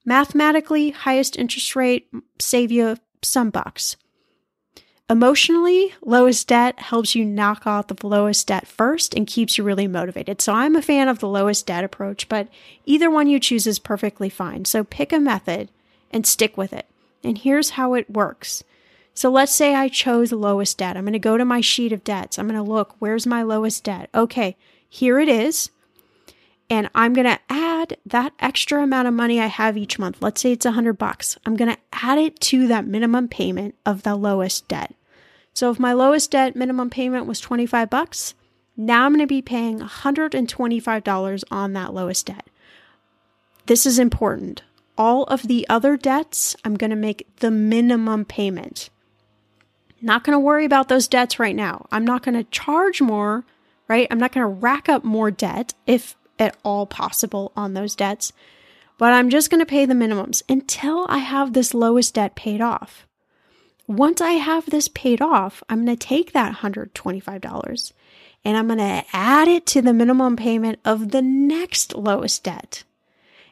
Mathematically, 0.07 0.91
highest 0.91 1.37
interest 1.37 1.75
rate 1.75 2.09
save 2.39 2.71
you 2.71 2.97
some 3.23 3.51
bucks. 3.51 3.97
Emotionally, 5.11 5.95
lowest 6.01 6.49
debt 6.49 6.79
helps 6.81 7.15
you 7.15 7.25
knock 7.25 7.67
off 7.67 7.89
the 7.89 8.07
lowest 8.07 8.47
debt 8.47 8.67
first 8.67 9.15
and 9.15 9.27
keeps 9.27 9.59
you 9.59 9.65
really 9.65 9.87
motivated. 9.87 10.41
So 10.41 10.53
I'm 10.53 10.75
a 10.75 10.83
fan 10.83 11.09
of 11.09 11.19
the 11.19 11.29
lowest 11.29 11.67
debt 11.67 11.85
approach, 11.85 12.29
but 12.29 12.49
either 12.85 13.11
one 13.11 13.29
you 13.29 13.39
choose 13.39 13.67
is 13.67 13.79
perfectly 13.79 14.29
fine. 14.29 14.65
So 14.65 14.83
pick 14.85 15.13
a 15.13 15.21
method 15.21 15.71
and 16.11 16.27
stick 16.27 16.57
with 16.57 16.73
it. 16.73 16.87
And 17.23 17.39
here's 17.39 17.71
how 17.71 17.95
it 17.95 18.11
works. 18.11 18.65
So 19.15 19.31
let's 19.31 19.55
say 19.55 19.75
I 19.75 19.89
chose 19.89 20.31
lowest 20.31 20.79
debt. 20.79 20.97
I'm 20.97 21.05
going 21.05 21.15
to 21.15 21.19
go 21.19 21.37
to 21.37 21.45
my 21.45 21.61
sheet 21.61 21.93
of 21.93 22.05
debts. 22.05 22.39
I'm 22.39 22.49
going 22.49 22.63
to 22.63 22.71
look, 22.71 22.97
where's 22.99 23.27
my 23.27 23.43
lowest 23.43 23.83
debt? 23.85 24.11
Okay, 24.15 24.57
here 24.89 25.19
it 25.19 25.29
is. 25.29 25.71
And 26.69 26.91
I'm 26.95 27.13
going 27.13 27.27
to 27.27 27.39
add 27.49 27.97
that 28.07 28.33
extra 28.41 28.83
amount 28.83 29.07
of 29.07 29.15
money 29.15 29.41
I 29.41 29.47
have 29.47 29.77
each 29.77 29.99
month. 29.99 30.21
Let's 30.21 30.41
say 30.41 30.53
it's 30.53 30.67
a 30.67 30.73
hundred 30.73 30.95
bucks. 30.95 31.39
I'm 31.47 31.57
going 31.57 31.73
to 31.73 31.81
add 31.93 32.19
it 32.19 32.41
to 32.41 32.67
that 32.67 32.87
minimum 32.87 33.29
payment 33.29 33.77
of 33.85 34.03
the 34.03 34.17
lowest 34.17 34.67
debt. 34.67 34.95
So 35.55 35.71
if 35.71 35.79
my 35.79 35.93
lowest 35.93 36.33
debt 36.33 36.57
minimum 36.57 36.91
payment 36.91 37.27
was 37.27 37.41
25 37.41 37.89
bucks, 37.89 38.35
now 38.77 39.07
I'm 39.07 39.13
going 39.13 39.21
to 39.21 39.27
be 39.27 39.43
paying 39.43 39.79
$125 39.79 41.45
on 41.51 41.73
that 41.73 41.95
lowest 41.95 42.27
debt. 42.27 42.51
This 43.67 43.87
is 43.87 43.99
important. 43.99 44.63
All 44.99 45.25
of 45.25 45.43
the 45.49 45.67
other 45.69 45.97
debts, 45.97 46.57
I'm 46.65 46.77
going 46.77 46.91
to 46.91 46.97
make 46.97 47.27
the 47.37 47.51
minimum 47.51 48.25
payment. 48.25 48.91
Not 50.03 50.25
going 50.25 50.35
to 50.35 50.41
worry 50.41 50.65
about 50.65 50.89
those 50.89 51.09
debts 51.09 51.39
right 51.39 51.57
now. 51.57 51.87
I'm 51.91 52.05
not 52.05 52.23
going 52.23 52.35
to 52.35 52.45
charge 52.51 53.01
more, 53.01 53.45
right? 53.89 54.07
I'm 54.11 54.19
not 54.19 54.33
going 54.33 54.43
to 54.43 54.61
rack 54.61 54.89
up 54.89 55.05
more 55.05 55.31
debt 55.31 55.75
if 55.87 56.17
at 56.39 56.57
all 56.63 56.87
possible 56.87 57.53
on 57.57 57.75
those 57.75 57.95
debts, 57.95 58.33
but 58.99 59.13
I'm 59.13 59.31
just 59.31 59.51
going 59.51 59.61
to 59.61 59.67
pay 59.67 59.85
the 59.85 59.95
minimums 59.95 60.43
until 60.49 61.07
I 61.09 61.19
have 61.19 61.53
this 61.53 61.75
lowest 61.75 62.15
debt 62.15 62.35
paid 62.35 62.61
off 62.61 63.07
once 63.87 64.21
I 64.21 64.33
have 64.33 64.67
this 64.67 64.89
paid 64.89 65.21
off, 65.21 65.63
I'm 65.69 65.85
going 65.85 65.97
to 65.97 66.07
take 66.07 66.33
that 66.33 66.57
$125 66.57 67.93
and 68.45 68.57
I'm 68.57 68.67
going 68.67 68.79
to 68.79 69.05
add 69.13 69.49
it 69.49 69.67
to 69.67 69.83
the 69.83 69.93
minimum 69.93 70.37
payment 70.37 70.81
of 70.85 71.11
the 71.11 71.23
next 71.23 71.95
lowest 71.95 72.45
debt. 72.45 72.85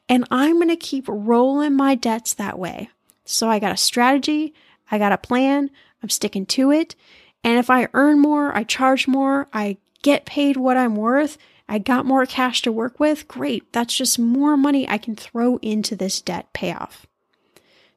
And 0.08 0.26
I'm 0.30 0.56
going 0.56 0.68
to 0.68 0.76
keep 0.76 1.04
rolling 1.08 1.76
my 1.76 1.94
debts 1.94 2.34
that 2.34 2.58
way. 2.58 2.90
So 3.24 3.48
I 3.48 3.58
got 3.58 3.72
a 3.72 3.76
strategy, 3.76 4.54
I 4.90 4.98
got 4.98 5.12
a 5.12 5.18
plan, 5.18 5.70
I'm 6.02 6.10
sticking 6.10 6.46
to 6.46 6.70
it. 6.70 6.94
And 7.42 7.58
if 7.58 7.70
I 7.70 7.88
earn 7.94 8.20
more, 8.20 8.54
I 8.56 8.64
charge 8.64 9.06
more, 9.06 9.48
I 9.52 9.78
get 10.02 10.26
paid 10.26 10.56
what 10.56 10.76
I'm 10.76 10.96
worth, 10.96 11.38
I 11.68 11.78
got 11.78 12.06
more 12.06 12.26
cash 12.26 12.62
to 12.62 12.72
work 12.72 13.00
with, 13.00 13.26
great. 13.26 13.72
That's 13.72 13.96
just 13.96 14.18
more 14.18 14.56
money 14.56 14.88
I 14.88 14.98
can 14.98 15.16
throw 15.16 15.56
into 15.58 15.96
this 15.96 16.20
debt 16.20 16.52
payoff. 16.52 17.06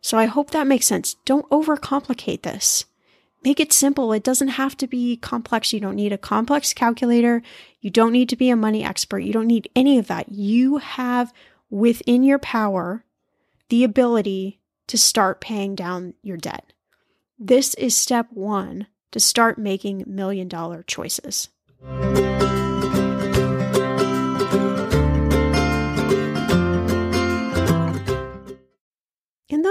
So 0.02 0.18
I 0.18 0.26
hope 0.26 0.52
that 0.52 0.68
makes 0.68 0.86
sense. 0.86 1.16
Don't 1.26 1.50
overcomplicate 1.50 2.44
this. 2.44 2.86
Make 3.44 3.60
it 3.60 3.74
simple. 3.74 4.14
It 4.14 4.24
doesn't 4.24 4.48
have 4.50 4.76
to 4.78 4.88
be 4.88 5.18
complex. 5.18 5.74
You 5.74 5.80
don't 5.80 5.96
need 5.96 6.14
a 6.14 6.18
complex 6.18 6.74
calculator. 6.74 7.42
You 7.82 7.90
don't 7.90 8.12
need 8.12 8.30
to 8.30 8.36
be 8.36 8.50
a 8.50 8.56
money 8.56 8.84
expert. 8.84 9.20
You 9.20 9.34
don't 9.34 9.48
need 9.48 9.70
any 9.76 9.98
of 10.00 10.08
that. 10.08 10.32
You 10.32 10.78
have 10.78 11.34
within 11.70 12.24
your 12.24 12.40
power 12.40 13.04
the 13.70 13.84
ability 13.84 14.60
to 14.88 14.98
start 14.98 15.42
paying 15.42 15.76
down 15.76 16.14
your 16.22 16.38
debt. 16.38 16.74
This 17.38 17.74
is 17.76 17.96
step 17.96 18.28
one 18.32 18.88
to 19.12 19.20
start 19.20 19.58
making 19.58 20.04
million 20.08 20.48
dollar 20.48 20.84
choices. 20.84 21.50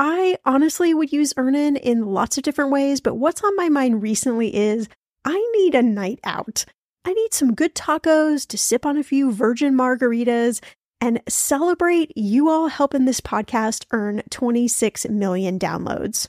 I 0.00 0.36
honestly 0.44 0.94
would 0.94 1.10
use 1.10 1.34
Earnin 1.36 1.74
in 1.74 2.06
lots 2.06 2.38
of 2.38 2.44
different 2.44 2.70
ways, 2.70 3.00
but 3.00 3.16
what's 3.16 3.42
on 3.42 3.56
my 3.56 3.68
mind 3.68 4.00
recently 4.00 4.54
is 4.54 4.88
I 5.24 5.34
need 5.56 5.74
a 5.74 5.82
night 5.82 6.20
out. 6.22 6.64
I 7.04 7.12
need 7.12 7.34
some 7.34 7.52
good 7.52 7.74
tacos 7.74 8.46
to 8.46 8.56
sip 8.56 8.86
on 8.86 8.96
a 8.96 9.02
few 9.02 9.32
virgin 9.32 9.74
margaritas 9.74 10.62
and 11.00 11.20
celebrate 11.28 12.12
you 12.14 12.48
all 12.48 12.68
helping 12.68 13.06
this 13.06 13.20
podcast 13.20 13.86
earn 13.90 14.22
26 14.30 15.08
million 15.08 15.58
downloads. 15.58 16.28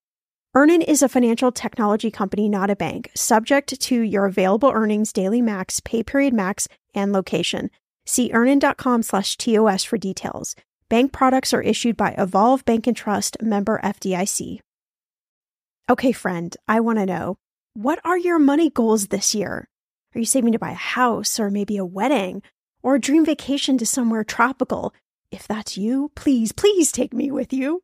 Earnin 0.53 0.81
is 0.81 1.01
a 1.01 1.07
financial 1.07 1.49
technology 1.49 2.11
company, 2.11 2.49
not 2.49 2.69
a 2.69 2.75
bank, 2.75 3.09
subject 3.15 3.79
to 3.79 4.01
your 4.01 4.25
available 4.25 4.69
earnings, 4.69 5.13
daily 5.13 5.41
max, 5.41 5.79
pay 5.79 6.03
period 6.03 6.33
max, 6.33 6.67
and 6.93 7.13
location. 7.13 7.69
See 8.05 8.31
earnin.com 8.33 9.03
slash 9.03 9.37
TOS 9.37 9.85
for 9.85 9.97
details. 9.97 10.57
Bank 10.89 11.13
products 11.13 11.53
are 11.53 11.61
issued 11.61 11.95
by 11.95 12.13
Evolve 12.17 12.65
Bank 12.65 12.85
and 12.85 12.97
Trust 12.97 13.37
member 13.41 13.79
FDIC. 13.81 14.59
Okay, 15.89 16.11
friend, 16.11 16.57
I 16.67 16.81
want 16.81 16.99
to 16.99 17.05
know 17.05 17.37
what 17.73 17.99
are 18.03 18.17
your 18.17 18.37
money 18.37 18.69
goals 18.69 19.07
this 19.07 19.33
year? 19.33 19.69
Are 20.13 20.19
you 20.19 20.25
saving 20.25 20.51
to 20.51 20.59
buy 20.59 20.71
a 20.71 20.73
house 20.73 21.39
or 21.39 21.49
maybe 21.49 21.77
a 21.77 21.85
wedding 21.85 22.41
or 22.83 22.95
a 22.95 22.99
dream 22.99 23.23
vacation 23.23 23.77
to 23.77 23.85
somewhere 23.85 24.25
tropical? 24.25 24.93
If 25.31 25.47
that's 25.47 25.77
you, 25.77 26.11
please, 26.13 26.51
please 26.51 26.91
take 26.91 27.13
me 27.13 27.31
with 27.31 27.53
you. 27.53 27.83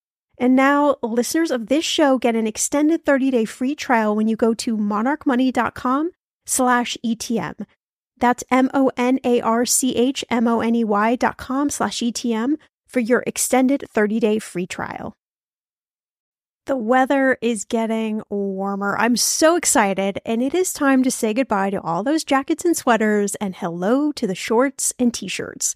And 0.41 0.55
now 0.55 0.97
listeners 1.03 1.51
of 1.51 1.67
this 1.67 1.85
show 1.85 2.17
get 2.17 2.35
an 2.35 2.47
extended 2.47 3.05
30-day 3.05 3.45
free 3.45 3.75
trial 3.75 4.15
when 4.15 4.27
you 4.27 4.35
go 4.35 4.55
to 4.55 4.75
monarchmoney.com 4.75 6.09
slash 6.47 6.97
ETM. 7.05 7.67
That's 8.17 8.43
M-O-N-A-R-C-H-M-O-N-E-Y 8.49 11.15
dot 11.17 11.37
com 11.37 11.69
slash 11.69 11.99
ETM 11.99 12.55
for 12.87 12.99
your 12.99 13.23
extended 13.27 13.83
30-day 13.95 14.39
free 14.39 14.65
trial. 14.65 15.13
The 16.65 16.75
weather 16.75 17.37
is 17.39 17.65
getting 17.65 18.23
warmer. 18.31 18.97
I'm 18.97 19.17
so 19.17 19.55
excited, 19.55 20.17
and 20.25 20.41
it 20.41 20.55
is 20.55 20.73
time 20.73 21.03
to 21.03 21.11
say 21.11 21.35
goodbye 21.35 21.69
to 21.69 21.79
all 21.81 22.03
those 22.03 22.23
jackets 22.23 22.65
and 22.65 22.75
sweaters 22.75 23.35
and 23.35 23.55
hello 23.55 24.11
to 24.13 24.25
the 24.25 24.33
shorts 24.33 24.91
and 24.97 25.13
t-shirts. 25.13 25.75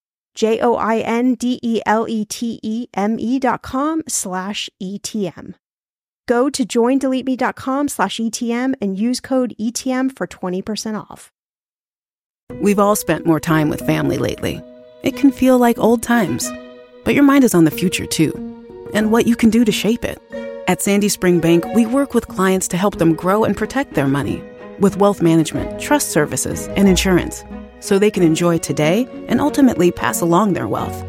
J 0.33 0.59
O 0.61 0.75
I 0.75 0.99
N 0.99 1.35
D 1.35 1.59
E 1.61 1.81
L 1.85 2.07
E 2.07 2.25
T 2.25 2.59
E 2.63 2.87
M 2.93 3.19
E 3.19 3.39
dot 3.39 3.61
com 3.61 4.03
slash 4.07 4.69
ETM. 4.81 5.55
Go 6.27 6.49
to 6.49 6.63
joindeleteme.com 6.63 7.89
slash 7.89 8.17
ETM 8.17 8.75
and 8.81 8.97
use 8.97 9.19
code 9.19 9.53
ETM 9.59 10.15
for 10.15 10.27
20% 10.27 10.97
off. 10.97 11.29
We've 12.61 12.79
all 12.79 12.95
spent 12.95 13.25
more 13.25 13.39
time 13.39 13.69
with 13.69 13.81
family 13.81 14.17
lately. 14.17 14.61
It 15.03 15.17
can 15.17 15.31
feel 15.31 15.57
like 15.57 15.77
old 15.77 16.03
times, 16.03 16.49
but 17.03 17.15
your 17.15 17.23
mind 17.23 17.43
is 17.43 17.53
on 17.53 17.65
the 17.65 17.71
future 17.71 18.05
too, 18.05 18.31
and 18.93 19.11
what 19.11 19.27
you 19.27 19.35
can 19.35 19.49
do 19.49 19.65
to 19.65 19.71
shape 19.71 20.05
it. 20.05 20.21
At 20.67 20.81
Sandy 20.81 21.09
Spring 21.09 21.39
Bank, 21.41 21.65
we 21.75 21.85
work 21.85 22.13
with 22.13 22.29
clients 22.29 22.67
to 22.69 22.77
help 22.77 22.97
them 22.97 23.13
grow 23.13 23.43
and 23.43 23.57
protect 23.57 23.93
their 23.93 24.07
money 24.07 24.41
with 24.79 24.97
wealth 24.97 25.21
management, 25.21 25.81
trust 25.81 26.11
services, 26.11 26.67
and 26.69 26.87
insurance 26.87 27.43
so 27.81 27.99
they 27.99 28.09
can 28.09 28.23
enjoy 28.23 28.57
today 28.57 29.07
and 29.27 29.41
ultimately 29.41 29.91
pass 29.91 30.21
along 30.21 30.53
their 30.53 30.67
wealth. 30.67 31.03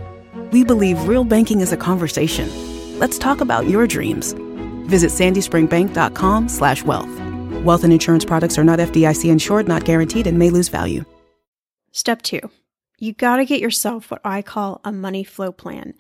We 0.51 0.65
believe 0.65 1.07
real 1.07 1.23
banking 1.23 1.61
is 1.61 1.73
a 1.73 1.77
conversation. 1.77 2.51
Let's 2.99 3.19
talk 3.19 3.41
about 3.41 3.69
your 3.69 3.87
dreams. 3.87 4.33
Visit 4.89 5.11
sandyspringbank.com 5.11 6.49
slash 6.49 6.83
wealth. 6.83 7.11
Wealth 7.65 7.85
and 7.85 7.93
insurance 7.93 8.25
products 8.25 8.59
are 8.59 8.65
not 8.65 8.81
FDIC 8.81 9.31
insured, 9.31 9.69
not 9.69 9.85
guaranteed, 9.85 10.27
and 10.27 10.39
may 10.39 10.51
lose 10.51 10.69
value. 10.69 11.05
Step 11.93 12.23
two, 12.23 12.41
you 12.99 13.13
got 13.13 13.37
to 13.37 13.45
get 13.45 13.61
yourself 13.61 14.11
what 14.11 14.21
I 14.25 14.43
call 14.43 14.81
a 14.85 14.91
money 14.91 15.25
flow 15.25 15.53
plan. 15.53 15.95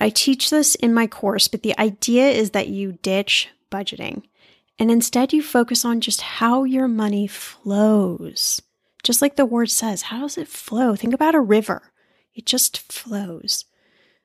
I 0.00 0.08
teach 0.08 0.50
this 0.50 0.74
in 0.76 0.94
my 0.94 1.06
course, 1.06 1.48
but 1.48 1.62
the 1.62 1.78
idea 1.78 2.30
is 2.30 2.50
that 2.50 2.68
you 2.68 2.98
ditch 3.02 3.48
budgeting 3.70 4.22
and 4.78 4.90
instead 4.90 5.32
you 5.32 5.42
focus 5.42 5.84
on 5.84 6.00
just 6.00 6.20
how 6.20 6.64
your 6.64 6.88
money 6.88 7.26
flows. 7.26 8.60
Just 9.04 9.22
like 9.22 9.36
the 9.36 9.46
word 9.46 9.70
says, 9.70 10.02
how 10.02 10.22
does 10.22 10.36
it 10.38 10.48
flow? 10.48 10.96
Think 10.96 11.14
about 11.14 11.36
a 11.36 11.40
river, 11.40 11.92
it 12.34 12.46
just 12.46 12.78
flows. 12.90 13.66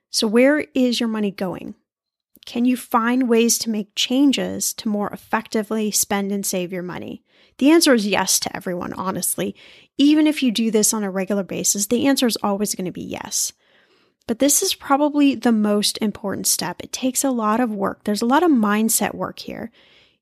So, 0.09 0.25
where 0.25 0.65
is 0.73 0.99
your 0.99 1.09
money 1.09 1.29
going? 1.29 1.75
Can 2.47 2.65
you 2.65 2.75
find 2.75 3.29
ways 3.29 3.59
to 3.59 3.69
make 3.69 3.93
changes 3.95 4.73
to 4.73 4.89
more 4.89 5.09
effectively 5.09 5.91
spend 5.91 6.31
and 6.31 6.43
save 6.43 6.73
your 6.73 6.81
money? 6.81 7.23
The 7.59 7.69
answer 7.69 7.93
is 7.93 8.07
yes 8.07 8.39
to 8.39 8.55
everyone, 8.55 8.93
honestly. 8.93 9.55
Even 9.97 10.25
if 10.25 10.41
you 10.41 10.51
do 10.51 10.71
this 10.71 10.93
on 10.93 11.03
a 11.03 11.11
regular 11.11 11.43
basis, 11.43 11.87
the 11.87 12.07
answer 12.07 12.25
is 12.25 12.37
always 12.41 12.73
going 12.73 12.85
to 12.85 12.91
be 12.91 13.03
yes. 13.03 13.51
But 14.25 14.39
this 14.39 14.63
is 14.63 14.73
probably 14.73 15.35
the 15.35 15.51
most 15.51 15.97
important 16.01 16.47
step. 16.47 16.77
It 16.81 16.93
takes 16.93 17.23
a 17.23 17.31
lot 17.31 17.59
of 17.59 17.69
work. 17.69 18.05
There's 18.05 18.21
a 18.21 18.27
lot 18.27 18.43
of 18.43 18.49
mindset 18.49 19.13
work 19.13 19.39
here 19.39 19.71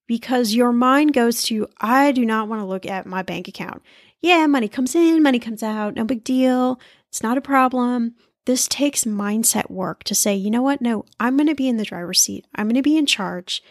because 0.07 0.55
your 0.55 0.71
mind 0.71 1.13
goes 1.13 1.43
to, 1.43 1.67
I 1.79 2.11
do 2.11 2.25
not 2.25 2.47
want 2.47 2.61
to 2.61 2.65
look 2.65 2.85
at 2.85 3.05
my 3.05 3.21
bank 3.21 3.47
account. 3.47 3.83
Yeah, 4.21 4.47
money 4.47 4.67
comes 4.67 4.95
in, 4.95 5.21
money 5.21 5.39
comes 5.39 5.61
out, 5.63 5.95
no 5.95 6.03
big 6.03 6.23
deal. 6.23 6.79
It's 7.09 7.23
not 7.23 7.37
a 7.37 7.41
problem. 7.41 8.15
This 8.45 8.67
takes 8.67 9.03
mindset 9.03 9.69
work 9.69 10.03
to 10.05 10.15
say, 10.15 10.35
you 10.35 10.49
know 10.49 10.61
what? 10.61 10.81
No, 10.81 11.05
I'm 11.19 11.37
going 11.37 11.47
to 11.47 11.55
be 11.55 11.67
in 11.67 11.77
the 11.77 11.83
driver's 11.83 12.21
seat. 12.21 12.45
I'm 12.55 12.67
going 12.67 12.75
to 12.75 12.81
be 12.81 12.97
in 12.97 13.05
charge. 13.05 13.61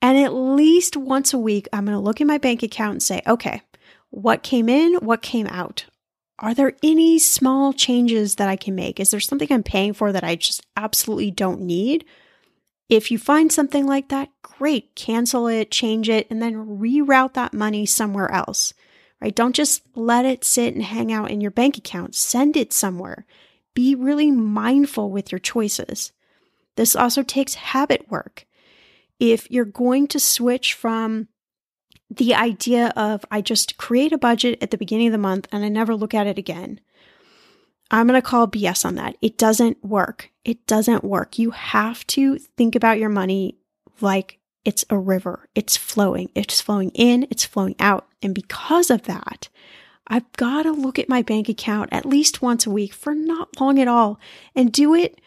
And 0.00 0.16
at 0.16 0.32
least 0.32 0.96
once 0.96 1.34
a 1.34 1.38
week, 1.38 1.68
I'm 1.72 1.84
going 1.84 1.96
to 1.96 2.02
look 2.02 2.20
at 2.20 2.26
my 2.26 2.38
bank 2.38 2.62
account 2.62 2.92
and 2.92 3.02
say, 3.02 3.22
okay, 3.26 3.62
what 4.10 4.42
came 4.42 4.68
in? 4.68 4.94
What 4.96 5.22
came 5.22 5.46
out? 5.48 5.84
Are 6.38 6.54
there 6.54 6.72
any 6.82 7.18
small 7.18 7.72
changes 7.72 8.36
that 8.36 8.48
I 8.48 8.56
can 8.56 8.74
make? 8.74 8.98
Is 8.98 9.10
there 9.10 9.20
something 9.20 9.48
I'm 9.50 9.62
paying 9.62 9.92
for 9.92 10.10
that 10.10 10.24
I 10.24 10.36
just 10.36 10.62
absolutely 10.76 11.30
don't 11.30 11.60
need? 11.60 12.06
If 12.88 13.10
you 13.10 13.18
find 13.18 13.52
something 13.52 13.86
like 13.86 14.08
that, 14.08 14.30
great, 14.42 14.94
cancel 14.96 15.46
it, 15.46 15.70
change 15.70 16.08
it, 16.08 16.26
and 16.30 16.40
then 16.40 16.78
reroute 16.78 17.34
that 17.34 17.52
money 17.52 17.84
somewhere 17.84 18.30
else, 18.32 18.72
right? 19.20 19.34
Don't 19.34 19.54
just 19.54 19.82
let 19.94 20.24
it 20.24 20.44
sit 20.44 20.74
and 20.74 20.82
hang 20.82 21.12
out 21.12 21.30
in 21.30 21.40
your 21.40 21.50
bank 21.50 21.76
account. 21.76 22.14
Send 22.14 22.56
it 22.56 22.72
somewhere. 22.72 23.26
Be 23.74 23.94
really 23.94 24.30
mindful 24.30 25.10
with 25.10 25.30
your 25.30 25.38
choices. 25.38 26.12
This 26.76 26.96
also 26.96 27.22
takes 27.22 27.54
habit 27.54 28.10
work. 28.10 28.46
If 29.18 29.50
you're 29.50 29.64
going 29.64 30.06
to 30.08 30.20
switch 30.20 30.74
from 30.74 31.28
the 32.10 32.34
idea 32.34 32.92
of 32.96 33.24
I 33.30 33.40
just 33.40 33.76
create 33.76 34.12
a 34.12 34.18
budget 34.18 34.58
at 34.62 34.70
the 34.70 34.78
beginning 34.78 35.08
of 35.08 35.12
the 35.12 35.18
month 35.18 35.46
and 35.52 35.64
I 35.64 35.68
never 35.68 35.94
look 35.94 36.14
at 36.14 36.26
it 36.26 36.38
again, 36.38 36.80
I'm 37.90 38.06
going 38.06 38.20
to 38.20 38.26
call 38.26 38.48
BS 38.48 38.84
on 38.84 38.94
that. 38.96 39.16
It 39.20 39.36
doesn't 39.36 39.84
work. 39.84 40.30
It 40.44 40.66
doesn't 40.66 41.04
work. 41.04 41.38
You 41.38 41.50
have 41.50 42.06
to 42.08 42.38
think 42.38 42.74
about 42.74 42.98
your 42.98 43.08
money 43.08 43.58
like 44.00 44.39
it's 44.64 44.84
a 44.90 44.98
river. 44.98 45.48
It's 45.54 45.76
flowing. 45.76 46.30
It's 46.34 46.60
flowing 46.60 46.90
in, 46.90 47.26
it's 47.30 47.44
flowing 47.44 47.76
out. 47.78 48.06
And 48.22 48.34
because 48.34 48.90
of 48.90 49.02
that, 49.02 49.48
I've 50.06 50.30
got 50.32 50.64
to 50.64 50.72
look 50.72 50.98
at 50.98 51.08
my 51.08 51.22
bank 51.22 51.48
account 51.48 51.90
at 51.92 52.04
least 52.04 52.42
once 52.42 52.66
a 52.66 52.70
week 52.70 52.92
for 52.92 53.14
not 53.14 53.60
long 53.60 53.78
at 53.78 53.88
all 53.88 54.18
and 54.54 54.72
do 54.72 54.94
it 54.94 55.20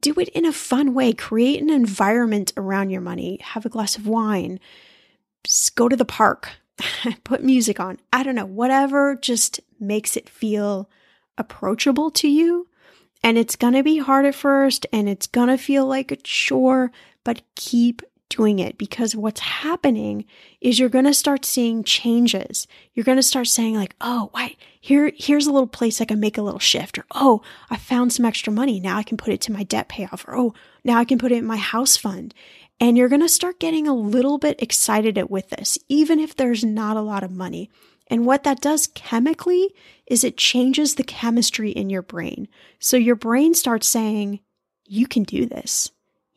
do 0.00 0.14
it 0.14 0.28
in 0.30 0.46
a 0.46 0.52
fun 0.52 0.94
way. 0.94 1.12
Create 1.12 1.60
an 1.60 1.70
environment 1.70 2.52
around 2.56 2.90
your 2.90 3.00
money. 3.00 3.38
Have 3.42 3.66
a 3.66 3.70
glass 3.70 3.96
of 3.96 4.06
wine. 4.06 4.58
Just 5.44 5.76
go 5.76 5.88
to 5.88 5.96
the 5.96 6.04
park. 6.04 6.50
Put 7.24 7.44
music 7.44 7.78
on. 7.78 7.98
I 8.12 8.22
don't 8.22 8.34
know, 8.34 8.46
whatever 8.46 9.16
just 9.16 9.60
makes 9.78 10.16
it 10.16 10.28
feel 10.28 10.88
approachable 11.36 12.10
to 12.12 12.28
you. 12.28 12.68
And 13.22 13.38
it's 13.38 13.56
going 13.56 13.74
to 13.74 13.82
be 13.82 13.98
hard 13.98 14.26
at 14.26 14.34
first 14.34 14.86
and 14.92 15.08
it's 15.08 15.26
going 15.26 15.48
to 15.48 15.58
feel 15.58 15.86
like 15.86 16.10
a 16.10 16.16
chore, 16.16 16.90
but 17.22 17.42
keep 17.54 18.02
doing 18.34 18.58
it 18.58 18.78
because 18.78 19.14
what's 19.14 19.40
happening 19.40 20.24
is 20.60 20.78
you're 20.78 20.88
going 20.88 21.04
to 21.04 21.14
start 21.14 21.44
seeing 21.44 21.84
changes. 21.84 22.66
You're 22.92 23.04
going 23.04 23.18
to 23.18 23.22
start 23.22 23.46
saying 23.46 23.74
like, 23.74 23.94
"Oh, 24.00 24.30
wait, 24.34 24.56
here 24.80 25.12
here's 25.16 25.46
a 25.46 25.52
little 25.52 25.66
place 25.66 26.00
I 26.00 26.04
can 26.04 26.20
make 26.20 26.38
a 26.38 26.42
little 26.42 26.60
shift." 26.60 26.98
Or, 26.98 27.04
"Oh, 27.12 27.42
I 27.70 27.76
found 27.76 28.12
some 28.12 28.24
extra 28.24 28.52
money. 28.52 28.80
Now 28.80 28.96
I 28.96 29.02
can 29.02 29.16
put 29.16 29.32
it 29.32 29.40
to 29.42 29.52
my 29.52 29.62
debt 29.62 29.88
payoff." 29.88 30.26
Or, 30.26 30.36
"Oh, 30.36 30.54
now 30.84 30.98
I 30.98 31.04
can 31.04 31.18
put 31.18 31.32
it 31.32 31.38
in 31.38 31.46
my 31.46 31.56
house 31.56 31.96
fund." 31.96 32.34
And 32.80 32.98
you're 32.98 33.08
going 33.08 33.20
to 33.20 33.28
start 33.28 33.60
getting 33.60 33.86
a 33.86 33.94
little 33.94 34.38
bit 34.38 34.60
excited 34.60 35.30
with 35.30 35.50
this, 35.50 35.78
even 35.88 36.18
if 36.18 36.34
there's 36.34 36.64
not 36.64 36.96
a 36.96 37.02
lot 37.02 37.22
of 37.22 37.30
money. 37.30 37.70
And 38.08 38.26
what 38.26 38.42
that 38.44 38.60
does 38.60 38.88
chemically 38.88 39.74
is 40.06 40.24
it 40.24 40.36
changes 40.36 40.94
the 40.94 41.04
chemistry 41.04 41.70
in 41.70 41.88
your 41.88 42.02
brain. 42.02 42.48
So 42.80 42.96
your 42.96 43.16
brain 43.16 43.54
starts 43.54 43.88
saying, 43.88 44.40
you 44.86 45.06
can 45.06 45.22
do 45.22 45.46
this. 45.46 45.90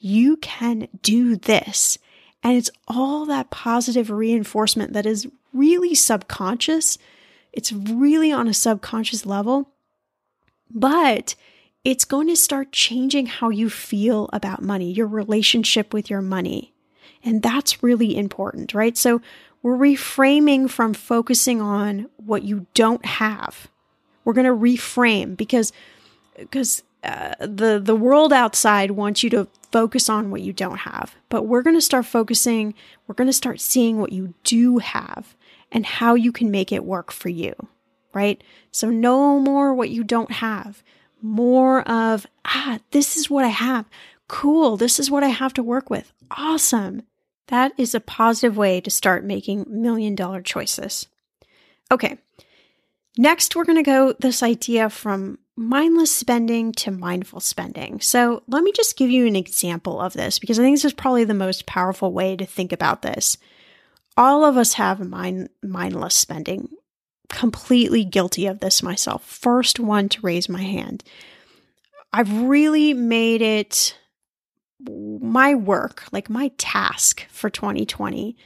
You 0.07 0.37
can 0.37 0.87
do 1.01 1.35
this. 1.35 1.97
And 2.41 2.55
it's 2.55 2.71
all 2.87 3.25
that 3.25 3.49
positive 3.49 4.09
reinforcement 4.09 4.93
that 4.93 5.05
is 5.05 5.27
really 5.53 5.95
subconscious. 5.95 6.97
It's 7.51 7.73
really 7.73 8.31
on 8.31 8.47
a 8.47 8.53
subconscious 8.53 9.25
level, 9.25 9.69
but 10.71 11.35
it's 11.83 12.05
going 12.05 12.27
to 12.27 12.37
start 12.37 12.71
changing 12.71 13.25
how 13.25 13.49
you 13.49 13.69
feel 13.69 14.29
about 14.31 14.61
money, 14.61 14.93
your 14.93 15.07
relationship 15.07 15.93
with 15.93 16.09
your 16.09 16.21
money. 16.21 16.73
And 17.21 17.43
that's 17.43 17.83
really 17.83 18.15
important, 18.15 18.73
right? 18.73 18.95
So 18.95 19.21
we're 19.61 19.77
reframing 19.77 20.69
from 20.69 20.93
focusing 20.93 21.61
on 21.61 22.09
what 22.15 22.43
you 22.43 22.65
don't 22.73 23.05
have. 23.05 23.67
We're 24.23 24.33
going 24.33 24.45
to 24.45 24.51
reframe 24.53 25.35
because 25.35 25.73
because 26.37 26.83
the 27.39 27.79
the 27.83 27.95
world 27.95 28.33
outside 28.33 28.91
wants 28.91 29.23
you 29.23 29.29
to 29.29 29.47
focus 29.71 30.09
on 30.09 30.29
what 30.29 30.41
you 30.41 30.51
don't 30.51 30.79
have, 30.79 31.15
but 31.29 31.43
we're 31.43 31.61
going 31.61 31.75
to 31.75 31.81
start 31.81 32.05
focusing. 32.05 32.73
We're 33.05 33.15
going 33.15 33.29
to 33.29 33.33
start 33.33 33.61
seeing 33.61 33.99
what 33.99 34.11
you 34.11 34.33
do 34.43 34.79
have 34.79 35.35
and 35.71 35.85
how 35.85 36.15
you 36.15 36.31
can 36.31 36.51
make 36.51 36.71
it 36.71 36.83
work 36.83 37.11
for 37.11 37.29
you, 37.29 37.53
right? 38.13 38.43
So 38.71 38.89
no 38.89 39.39
more 39.39 39.73
what 39.73 39.89
you 39.89 40.03
don't 40.03 40.31
have, 40.31 40.83
more 41.21 41.81
of 41.89 42.27
ah, 42.45 42.79
this 42.91 43.15
is 43.15 43.29
what 43.29 43.45
I 43.45 43.49
have. 43.49 43.85
Cool, 44.27 44.75
this 44.75 44.99
is 44.99 45.09
what 45.09 45.23
I 45.23 45.29
have 45.29 45.53
to 45.53 45.63
work 45.63 45.89
with. 45.89 46.11
Awesome. 46.31 47.03
That 47.47 47.71
is 47.77 47.95
a 47.95 48.01
positive 48.01 48.57
way 48.57 48.81
to 48.81 48.89
start 48.89 49.23
making 49.23 49.65
million 49.69 50.15
dollar 50.15 50.41
choices. 50.41 51.07
Okay. 51.89 52.17
Next, 53.17 53.55
we're 53.55 53.65
going 53.65 53.77
to 53.77 53.83
go 53.83 54.13
this 54.13 54.43
idea 54.43 54.89
from 54.89 55.39
mindless 55.55 56.15
spending 56.15 56.71
to 56.73 56.91
mindful 56.91 57.39
spending. 57.39 57.99
So, 57.99 58.43
let 58.47 58.63
me 58.63 58.71
just 58.71 58.97
give 58.97 59.09
you 59.09 59.25
an 59.25 59.35
example 59.35 59.99
of 59.99 60.13
this 60.13 60.37
because 60.37 60.59
I 60.59 60.63
think 60.63 60.75
this 60.75 60.85
is 60.85 60.93
probably 60.93 61.23
the 61.23 61.33
most 61.33 61.65
powerful 61.65 62.13
way 62.13 62.35
to 62.35 62.45
think 62.45 62.71
about 62.71 63.01
this. 63.01 63.37
All 64.15 64.45
of 64.45 64.57
us 64.57 64.73
have 64.73 64.99
mind, 64.99 65.49
mindless 65.63 66.15
spending. 66.15 66.69
Completely 67.29 68.05
guilty 68.05 68.45
of 68.45 68.59
this 68.59 68.81
myself. 68.81 69.25
First 69.25 69.79
one 69.79 70.09
to 70.09 70.21
raise 70.21 70.47
my 70.47 70.61
hand. 70.61 71.03
I've 72.13 72.31
really 72.31 72.93
made 72.93 73.41
it 73.41 73.97
my 74.79 75.55
work, 75.55 76.03
like 76.11 76.29
my 76.29 76.51
task 76.57 77.25
for 77.29 77.49
2020 77.49 78.37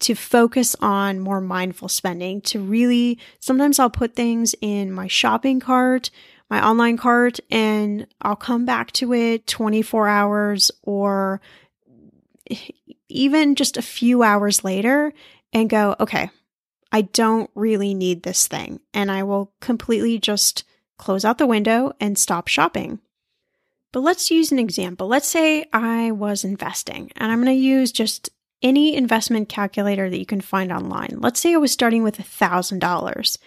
to 0.00 0.14
focus 0.14 0.74
on 0.80 1.20
more 1.20 1.40
mindful 1.40 1.88
spending, 1.88 2.40
to 2.42 2.60
really, 2.60 3.18
sometimes 3.38 3.78
I'll 3.78 3.90
put 3.90 4.14
things 4.14 4.54
in 4.60 4.92
my 4.92 5.06
shopping 5.06 5.60
cart, 5.60 6.10
my 6.48 6.66
online 6.66 6.96
cart, 6.96 7.38
and 7.50 8.06
I'll 8.20 8.36
come 8.36 8.64
back 8.64 8.92
to 8.92 9.12
it 9.12 9.46
24 9.46 10.08
hours 10.08 10.70
or 10.82 11.40
even 13.08 13.54
just 13.54 13.76
a 13.76 13.82
few 13.82 14.22
hours 14.22 14.64
later 14.64 15.12
and 15.52 15.70
go, 15.70 15.96
okay, 16.00 16.30
I 16.92 17.02
don't 17.02 17.50
really 17.54 17.94
need 17.94 18.22
this 18.22 18.46
thing. 18.46 18.80
And 18.94 19.10
I 19.10 19.22
will 19.22 19.52
completely 19.60 20.18
just 20.18 20.64
close 20.98 21.24
out 21.24 21.38
the 21.38 21.46
window 21.46 21.92
and 22.00 22.18
stop 22.18 22.48
shopping. 22.48 23.00
But 23.92 24.00
let's 24.00 24.30
use 24.30 24.52
an 24.52 24.58
example. 24.58 25.08
Let's 25.08 25.26
say 25.26 25.66
I 25.72 26.12
was 26.12 26.44
investing 26.44 27.10
and 27.16 27.30
I'm 27.30 27.42
going 27.42 27.56
to 27.56 27.62
use 27.62 27.90
just 27.90 28.30
any 28.62 28.94
investment 28.94 29.48
calculator 29.48 30.10
that 30.10 30.18
you 30.18 30.26
can 30.26 30.40
find 30.40 30.72
online. 30.72 31.16
Let's 31.18 31.40
say 31.40 31.54
I 31.54 31.58
was 31.58 31.72
starting 31.72 32.02
with 32.02 32.18
$1,000 32.18 33.38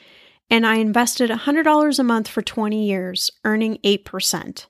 and 0.49 0.65
I 0.65 0.75
invested 0.75 1.29
$100 1.29 1.99
a 1.99 2.03
month 2.03 2.27
for 2.27 2.41
20 2.41 2.85
years, 2.85 3.31
earning 3.43 3.77
8%. 3.83 4.65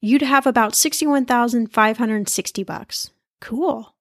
You'd 0.00 0.22
have 0.22 0.46
about 0.46 0.74
61,560 0.74 2.62
bucks. 2.62 3.10
Cool. 3.40 3.94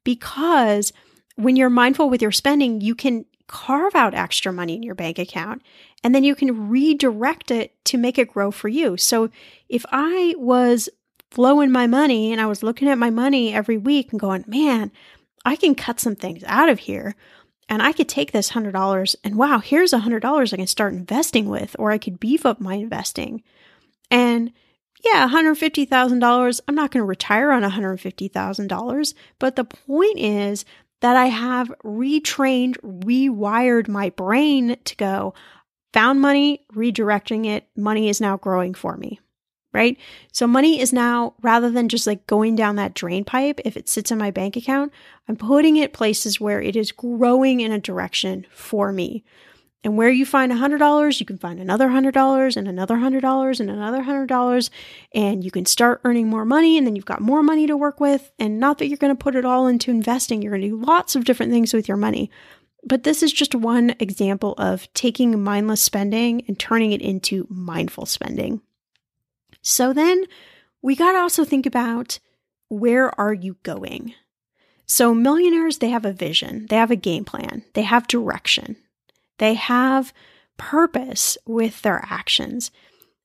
because 0.07 0.93
when 1.35 1.57
you're 1.57 1.69
mindful 1.69 2.09
with 2.09 2.23
your 2.23 2.31
spending, 2.31 2.81
you 2.81 2.95
can 2.95 3.27
carve 3.49 3.97
out 3.97 4.15
extra 4.15 4.53
money 4.53 4.77
in 4.77 4.85
your 4.85 4.95
bank 4.95 5.19
account 5.19 5.63
and 6.05 6.15
then 6.15 6.23
you 6.23 6.37
can 6.37 6.69
redirect 6.69 7.51
it 7.51 7.73
to 7.85 7.99
make 7.99 8.17
it 8.17 8.33
grow 8.33 8.53
for 8.53 8.69
you. 8.69 8.97
So 8.97 9.31
if 9.69 9.85
I 9.91 10.35
was 10.39 10.89
flowing 11.33 11.73
my 11.73 11.89
money 11.89 12.31
and 12.31 12.41
I 12.41 12.47
was 12.47 12.63
looking 12.63 12.89
at 12.89 12.99
my 12.99 13.11
money 13.11 13.53
every 13.53 13.77
week 13.77 14.13
and 14.13 14.21
going, 14.21 14.45
man, 14.47 14.93
I 15.45 15.57
can 15.57 15.75
cut 15.75 15.99
some 15.99 16.15
things 16.15 16.45
out 16.47 16.69
of 16.69 16.79
here 16.79 17.17
and 17.69 17.83
I 17.83 17.91
could 17.91 18.09
take 18.09 18.31
this 18.31 18.53
$100 18.53 19.17
and 19.25 19.35
wow, 19.35 19.59
here's 19.59 19.91
$100 19.91 20.53
I 20.53 20.57
can 20.57 20.67
start 20.69 20.95
investing 20.95 21.49
with, 21.49 21.75
or 21.81 21.91
I 21.91 21.99
could 21.99 22.21
beef 22.21 22.47
up 22.47 22.61
my 22.61 22.75
investing. 22.75 23.43
And 24.09 24.53
yeah, 25.13 25.29
$150,000. 25.29 26.61
I'm 26.67 26.75
not 26.75 26.91
going 26.91 27.03
to 27.03 27.07
retire 27.07 27.53
on 27.53 27.63
$150,000. 27.63 29.15
But 29.39 29.57
the 29.57 29.65
point 29.65 30.19
is 30.19 30.65
that 31.01 31.17
I 31.17 31.27
have 31.27 31.73
retrained, 31.85 32.77
rewired 32.81 33.89
my 33.89 34.11
brain 34.11 34.77
to 34.85 34.97
go, 34.97 35.35
found 35.93 36.21
money, 36.21 36.65
redirecting 36.75 37.47
it. 37.47 37.69
Money 37.77 38.09
is 38.09 38.21
now 38.21 38.37
growing 38.37 38.75
for 38.75 38.97
me. 38.97 39.21
Right. 39.73 39.99
So 40.33 40.47
money 40.47 40.81
is 40.81 40.95
now, 40.95 41.35
rather 41.43 41.71
than 41.71 41.91
just 41.91 42.07
like 42.07 42.27
going 42.27 42.57
down 42.57 42.77
that 42.77 42.95
drain 42.95 43.25
pipe, 43.25 43.61
if 43.67 43.77
it 43.77 43.91
sits 43.91 44.11
in 44.11 44.17
my 44.17 44.31
bank 44.31 44.57
account, 44.57 44.91
I'm 45.29 45.37
putting 45.37 45.77
it 45.77 45.93
places 45.93 46.41
where 46.41 46.63
it 46.63 46.77
is 46.77 46.93
growing 46.93 47.61
in 47.61 47.73
a 47.73 47.79
direction 47.79 48.47
for 48.51 48.91
me. 48.91 49.23
And 49.87 49.97
where 49.97 50.11
you 50.11 50.27
find 50.27 50.51
$100, 50.51 51.21
you 51.21 51.25
can 51.27 51.39
find 51.39 51.61
another 51.61 51.87
$100 51.87 52.57
and 52.57 52.67
another 52.67 52.97
$100 52.97 53.61
and 53.61 53.71
another 53.71 54.03
$100. 54.03 54.71
And 55.15 55.45
you 55.45 55.53
can 55.53 55.65
start 55.65 56.01
earning 56.03 56.27
more 56.27 56.45
money. 56.45 56.77
And 56.77 56.85
then 56.85 56.97
you've 56.97 57.05
got 57.05 57.21
more 57.21 57.41
money 57.41 57.69
to 57.69 57.77
work 57.77 58.01
with. 58.01 58.33
And 58.37 58.59
not 58.59 58.79
that 58.79 58.89
you're 58.89 58.97
going 58.97 59.17
to 59.17 59.23
put 59.23 59.37
it 59.37 59.45
all 59.45 59.69
into 59.69 59.93
investing, 59.93 60.43
you're 60.43 60.51
going 60.51 60.63
to 60.63 60.71
do 60.71 60.85
lots 60.85 61.15
of 61.15 61.25
different 61.25 61.53
things 61.53 61.73
with 61.73 61.87
your 61.87 61.97
money. 61.97 62.33
But 62.83 63.05
this 63.05 63.23
is 63.23 63.33
just 63.33 63.55
one 63.55 63.95
example 64.01 64.57
of 64.59 64.93
taking 64.93 65.41
mindless 65.41 65.83
spending 65.83 66.43
and 66.49 66.59
turning 66.59 66.91
it 66.91 67.01
into 67.01 67.47
mindful 67.49 68.07
spending. 68.07 68.63
So 69.63 69.93
then 69.93 70.25
we 70.83 70.97
got 70.97 71.13
to 71.13 71.19
also 71.19 71.45
think 71.45 71.65
about 71.65 72.19
where 72.67 73.17
are 73.21 73.33
you 73.33 73.57
going? 73.63 74.15
So 74.85 75.15
millionaires, 75.15 75.79
they 75.79 75.91
have 75.91 76.05
a 76.05 76.13
vision, 76.13 76.67
they 76.71 76.77
have 76.77 76.91
a 76.91 76.97
game 76.97 77.25
plan, 77.25 77.63
they 77.75 77.83
have 77.83 78.09
direction. 78.09 78.79
They 79.39 79.55
have 79.55 80.13
purpose 80.57 81.37
with 81.47 81.83
their 81.83 82.05
actions. 82.09 82.71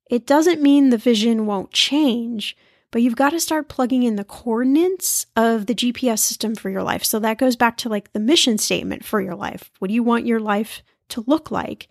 It 0.10 0.28
doesn't 0.28 0.62
mean 0.62 0.90
the 0.90 0.98
vision 0.98 1.46
won't 1.46 1.72
change, 1.72 2.58
but 2.92 3.02
you've 3.02 3.16
got 3.16 3.30
to 3.30 3.40
start 3.40 3.70
plugging 3.70 4.04
in 4.04 4.18
the 4.18 4.26
coordinates 4.26 5.26
of 5.36 5.66
the 5.66 5.76
GPS 5.76 6.20
system 6.20 6.56
for 6.56 6.70
your 6.70 6.84
life. 6.84 7.06
So 7.06 7.20
that 7.20 7.38
goes 7.38 7.56
back 7.56 7.78
to 7.78 7.90
like 7.90 8.12
the 8.12 8.20
mission 8.20 8.58
statement 8.58 9.06
for 9.06 9.22
your 9.22 9.36
life. 9.36 9.72
What 9.80 9.88
do 9.88 9.94
you 9.94 10.04
want 10.04 10.26
your 10.26 10.42
life 10.42 10.84
to 11.10 11.24
look 11.26 11.52
like? 11.52 11.88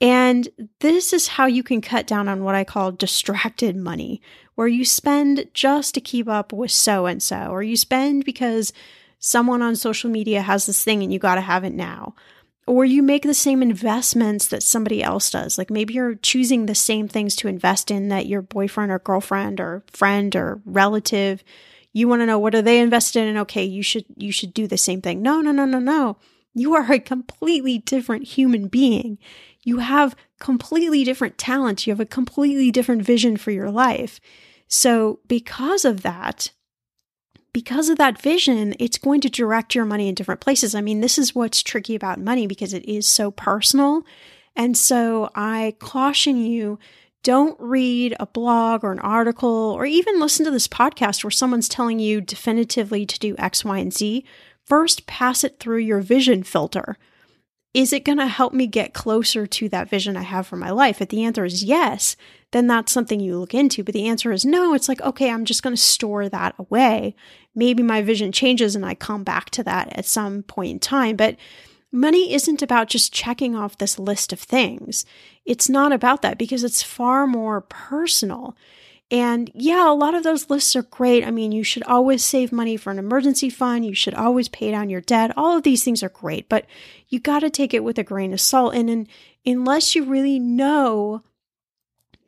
And 0.00 0.48
this 0.80 1.12
is 1.12 1.28
how 1.28 1.46
you 1.46 1.62
can 1.62 1.80
cut 1.80 2.08
down 2.08 2.28
on 2.28 2.42
what 2.42 2.56
I 2.56 2.64
call 2.64 2.90
distracted 2.90 3.76
money, 3.76 4.20
where 4.56 4.66
you 4.66 4.84
spend 4.84 5.48
just 5.54 5.94
to 5.94 6.00
keep 6.00 6.28
up 6.28 6.52
with 6.52 6.72
so 6.72 7.06
and 7.06 7.22
so, 7.22 7.46
or 7.50 7.62
you 7.62 7.76
spend 7.76 8.24
because 8.24 8.72
someone 9.20 9.62
on 9.62 9.76
social 9.76 10.10
media 10.10 10.42
has 10.42 10.66
this 10.66 10.82
thing 10.82 11.04
and 11.04 11.12
you 11.12 11.20
got 11.20 11.36
to 11.36 11.40
have 11.40 11.62
it 11.62 11.72
now 11.72 12.16
or 12.66 12.84
you 12.84 13.02
make 13.02 13.22
the 13.22 13.34
same 13.34 13.62
investments 13.62 14.48
that 14.48 14.62
somebody 14.62 15.02
else 15.02 15.30
does. 15.30 15.58
Like 15.58 15.70
maybe 15.70 15.94
you're 15.94 16.14
choosing 16.14 16.66
the 16.66 16.74
same 16.74 17.08
things 17.08 17.34
to 17.36 17.48
invest 17.48 17.90
in 17.90 18.08
that 18.08 18.26
your 18.26 18.42
boyfriend 18.42 18.92
or 18.92 18.98
girlfriend 18.98 19.60
or 19.60 19.82
friend 19.88 20.34
or 20.36 20.60
relative, 20.64 21.42
you 21.92 22.08
want 22.08 22.20
to 22.22 22.26
know 22.26 22.38
what 22.38 22.54
are 22.54 22.62
they 22.62 22.80
invested 22.80 23.26
in? 23.26 23.36
Okay, 23.38 23.64
you 23.64 23.82
should 23.82 24.04
you 24.16 24.32
should 24.32 24.54
do 24.54 24.66
the 24.66 24.78
same 24.78 25.02
thing. 25.02 25.22
No, 25.22 25.40
no, 25.40 25.50
no, 25.50 25.64
no, 25.64 25.78
no. 25.78 26.16
You 26.54 26.74
are 26.74 26.92
a 26.92 26.98
completely 26.98 27.78
different 27.78 28.24
human 28.24 28.68
being. 28.68 29.18
You 29.62 29.78
have 29.78 30.14
completely 30.38 31.04
different 31.04 31.38
talents. 31.38 31.86
You 31.86 31.92
have 31.92 32.00
a 32.00 32.06
completely 32.06 32.70
different 32.70 33.02
vision 33.02 33.36
for 33.36 33.50
your 33.50 33.70
life. 33.70 34.20
So, 34.68 35.20
because 35.28 35.84
of 35.84 36.02
that, 36.02 36.50
because 37.52 37.88
of 37.88 37.98
that 37.98 38.20
vision, 38.20 38.74
it's 38.78 38.98
going 38.98 39.20
to 39.20 39.28
direct 39.28 39.74
your 39.74 39.84
money 39.84 40.08
in 40.08 40.14
different 40.14 40.40
places. 40.40 40.74
I 40.74 40.80
mean, 40.80 41.00
this 41.00 41.18
is 41.18 41.34
what's 41.34 41.62
tricky 41.62 41.94
about 41.94 42.18
money 42.18 42.46
because 42.46 42.72
it 42.72 42.84
is 42.86 43.06
so 43.06 43.30
personal. 43.30 44.04
And 44.56 44.76
so 44.76 45.30
I 45.34 45.74
caution 45.78 46.36
you 46.36 46.78
don't 47.22 47.58
read 47.60 48.16
a 48.18 48.26
blog 48.26 48.82
or 48.82 48.92
an 48.92 48.98
article 48.98 49.48
or 49.48 49.86
even 49.86 50.18
listen 50.18 50.44
to 50.44 50.50
this 50.50 50.66
podcast 50.66 51.22
where 51.22 51.30
someone's 51.30 51.68
telling 51.68 51.98
you 51.98 52.20
definitively 52.20 53.06
to 53.06 53.18
do 53.18 53.36
X, 53.38 53.64
Y, 53.64 53.78
and 53.78 53.92
Z. 53.92 54.24
First, 54.64 55.06
pass 55.06 55.44
it 55.44 55.60
through 55.60 55.78
your 55.78 56.00
vision 56.00 56.42
filter. 56.42 56.96
Is 57.74 57.92
it 57.92 58.04
going 58.04 58.18
to 58.18 58.26
help 58.26 58.52
me 58.52 58.66
get 58.66 58.92
closer 58.92 59.46
to 59.46 59.68
that 59.70 59.88
vision 59.88 60.16
I 60.16 60.22
have 60.22 60.46
for 60.46 60.56
my 60.56 60.70
life? 60.70 61.00
If 61.00 61.08
the 61.08 61.24
answer 61.24 61.44
is 61.44 61.64
yes, 61.64 62.16
then 62.50 62.66
that's 62.66 62.92
something 62.92 63.18
you 63.18 63.38
look 63.38 63.54
into. 63.54 63.82
But 63.82 63.94
the 63.94 64.08
answer 64.08 64.30
is 64.30 64.44
no. 64.44 64.74
It's 64.74 64.88
like, 64.88 65.00
okay, 65.00 65.30
I'm 65.30 65.46
just 65.46 65.62
going 65.62 65.74
to 65.74 65.80
store 65.80 66.28
that 66.28 66.54
away. 66.58 67.14
Maybe 67.54 67.82
my 67.82 68.02
vision 68.02 68.30
changes 68.30 68.76
and 68.76 68.84
I 68.84 68.94
come 68.94 69.24
back 69.24 69.48
to 69.50 69.62
that 69.64 69.96
at 69.96 70.04
some 70.04 70.42
point 70.42 70.70
in 70.70 70.78
time. 70.80 71.16
But 71.16 71.36
money 71.90 72.34
isn't 72.34 72.60
about 72.60 72.88
just 72.88 73.12
checking 73.12 73.56
off 73.56 73.78
this 73.78 73.98
list 73.98 74.32
of 74.34 74.40
things. 74.40 75.06
It's 75.46 75.68
not 75.68 75.92
about 75.92 76.20
that 76.22 76.38
because 76.38 76.64
it's 76.64 76.82
far 76.82 77.26
more 77.26 77.62
personal. 77.62 78.54
And 79.12 79.50
yeah, 79.54 79.88
a 79.88 79.92
lot 79.92 80.14
of 80.14 80.22
those 80.22 80.48
lists 80.48 80.74
are 80.74 80.82
great. 80.82 81.22
I 81.22 81.30
mean, 81.30 81.52
you 81.52 81.62
should 81.62 81.82
always 81.82 82.24
save 82.24 82.50
money 82.50 82.78
for 82.78 82.90
an 82.90 82.98
emergency 82.98 83.50
fund. 83.50 83.84
You 83.84 83.94
should 83.94 84.14
always 84.14 84.48
pay 84.48 84.70
down 84.70 84.88
your 84.88 85.02
debt. 85.02 85.32
All 85.36 85.54
of 85.54 85.64
these 85.64 85.84
things 85.84 86.02
are 86.02 86.08
great, 86.08 86.48
but 86.48 86.64
you 87.08 87.20
got 87.20 87.40
to 87.40 87.50
take 87.50 87.74
it 87.74 87.84
with 87.84 87.98
a 87.98 88.04
grain 88.04 88.32
of 88.32 88.40
salt. 88.40 88.74
And, 88.74 89.06
unless 89.44 89.94
you 89.94 90.04
really 90.04 90.38
know 90.38 91.22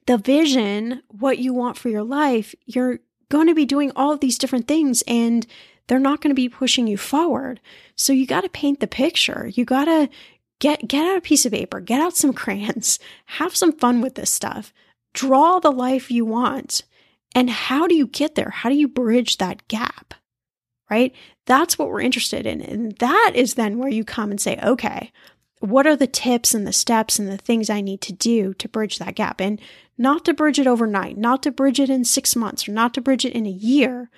the 0.07 0.19
vision, 0.19 1.03
what 1.09 1.39
you 1.39 1.55
want 1.55 1.79
for 1.79 1.89
your 1.89 2.03
life, 2.03 2.55
you're 2.67 3.01
going 3.29 3.47
to 3.47 3.55
be 3.55 3.65
doing 3.65 3.91
all 3.97 4.13
of 4.13 4.21
these 4.21 4.39
different 4.39 4.69
things 4.69 5.03
and 5.07 5.47
they're 5.87 5.99
not 5.99 6.21
going 6.21 6.31
to 6.31 6.35
be 6.35 6.49
pushing 6.49 6.87
you 6.87 6.97
forward. 6.97 7.61
So 7.97 8.13
you 8.13 8.27
got 8.27 8.43
to 8.43 8.49
paint 8.49 8.81
the 8.81 8.87
picture. 8.87 9.51
You 9.55 9.65
got 9.65 9.85
to 9.87 10.09
get 10.59 10.87
get 10.87 11.07
out 11.07 11.19
a 11.19 11.21
piece 11.21 11.47
of 11.47 11.53
paper, 11.53 11.81
get 11.81 12.01
out 12.01 12.17
some 12.17 12.33
crayons, 12.35 12.99
have 13.27 13.57
some 13.57 13.73
fun 13.73 14.01
with 14.01 14.15
this 14.15 14.31
stuff. 14.31 14.73
Draw 15.15 15.61
the 15.61 15.73
life 15.73 16.11
you 16.11 16.25
want. 16.25 16.83
And 17.35 17.51
how 17.51 17.87
do 17.87 17.95
you 17.95 18.07
get 18.07 18.35
there? 18.35 18.51
How 18.51 18.69
do 18.69 18.75
you 18.75 18.89
bridge 18.89 19.39
that 19.39 19.67
gap? 19.69 20.15
Right? 20.91 21.15
That's 21.47 21.79
what 21.79 21.89
we're 21.89 22.01
interested 22.01 22.47
in. 22.47 22.61
And 22.61 22.97
that 22.99 23.33
is 23.35 23.55
then 23.55 23.79
where 23.79 23.89
you 23.89 24.05
come 24.05 24.31
and 24.31 24.41
say, 24.41 24.59
okay, 24.63 25.11
what 25.61 25.87
are 25.87 25.97
the 25.97 26.07
tips 26.07 26.55
and 26.55 26.67
the 26.67 26.73
steps 26.73 27.19
and 27.19 27.29
the 27.29 27.39
things 27.39 27.71
I 27.71 27.81
need 27.81 28.03
to 28.03 28.13
do 28.13 28.53
to 28.55 28.69
bridge 28.69 28.99
that 28.99 29.15
gap? 29.15 29.41
And 29.41 29.61
not 29.97 30.25
to 30.27 30.35
bridge 30.35 30.59
it 30.59 30.67
overnight, 30.67 31.17
not 31.17 31.43
to 31.45 31.51
bridge 31.51 31.81
it 31.81 31.89
in 31.89 32.05
six 32.05 32.37
months, 32.37 32.69
or 32.69 32.73
not 32.73 32.93
to 32.95 33.01
bridge 33.01 33.25
it 33.25 33.33
in 33.33 33.47
a 33.47 33.51
year, 33.51 34.11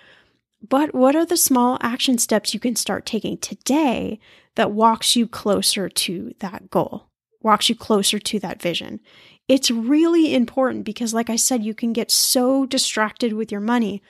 but 0.69 0.95
what 0.95 1.15
are 1.15 1.27
the 1.27 1.37
small 1.37 1.79
action 1.81 2.19
steps 2.19 2.55
you 2.55 2.61
can 2.61 2.77
start 2.77 3.07
taking 3.07 3.39
today 3.39 4.19
that 4.55 4.73
walks 4.73 5.15
you 5.15 5.29
closer 5.29 5.89
to 5.89 6.35
that 6.41 6.71
goal, 6.71 7.07
walks 7.43 7.69
you 7.69 7.75
closer 7.75 8.19
to 8.19 8.41
that 8.41 8.61
vision? 8.61 9.01
It's 9.49 9.71
really 9.71 10.35
important 10.35 10.85
because, 10.85 11.15
like 11.15 11.31
I 11.31 11.37
said, 11.37 11.65
you 11.65 11.75
can 11.75 11.93
get 11.93 12.11
so 12.11 12.67
distracted 12.67 13.33
with 13.33 13.53
your 13.53 13.61
money 13.61 14.03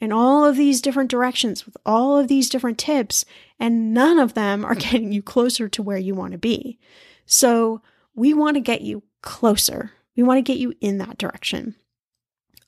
in 0.00 0.12
all 0.12 0.44
of 0.44 0.56
these 0.56 0.80
different 0.80 1.10
directions 1.10 1.66
with 1.66 1.76
all 1.84 2.18
of 2.18 2.28
these 2.28 2.48
different 2.48 2.78
tips, 2.78 3.24
and 3.58 3.92
none 3.92 4.18
of 4.18 4.34
them 4.34 4.64
are 4.64 4.74
getting 4.76 5.12
you 5.12 5.22
closer 5.22 5.68
to 5.68 5.82
where 5.82 5.98
you 5.98 6.14
want 6.14 6.32
to 6.32 6.38
be. 6.38 6.78
So, 7.26 7.82
we 8.14 8.32
want 8.34 8.54
to 8.54 8.60
get 8.60 8.80
you 8.80 9.02
closer. 9.22 9.92
We 10.16 10.22
want 10.22 10.38
to 10.38 10.52
get 10.52 10.58
you 10.58 10.74
in 10.80 10.98
that 10.98 11.18
direction. 11.18 11.76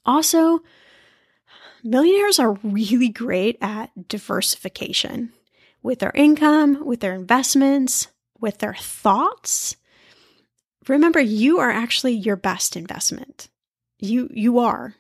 Also, 0.05 0.61
millionaires 1.83 2.39
are 2.39 2.53
really 2.63 3.09
great 3.09 3.57
at 3.61 4.09
diversification 4.09 5.33
with 5.83 5.99
their 5.99 6.13
income, 6.15 6.85
with 6.85 7.01
their 7.01 7.15
investments, 7.15 8.09
with 8.39 8.59
their 8.59 8.75
thoughts. 8.75 9.77
Remember, 10.91 11.21
you 11.21 11.61
are 11.61 11.71
actually 11.71 12.15
your 12.15 12.35
best 12.35 12.75
investment. 12.75 13.49
You 14.01 14.29
you 14.33 14.59
are. 14.59 14.97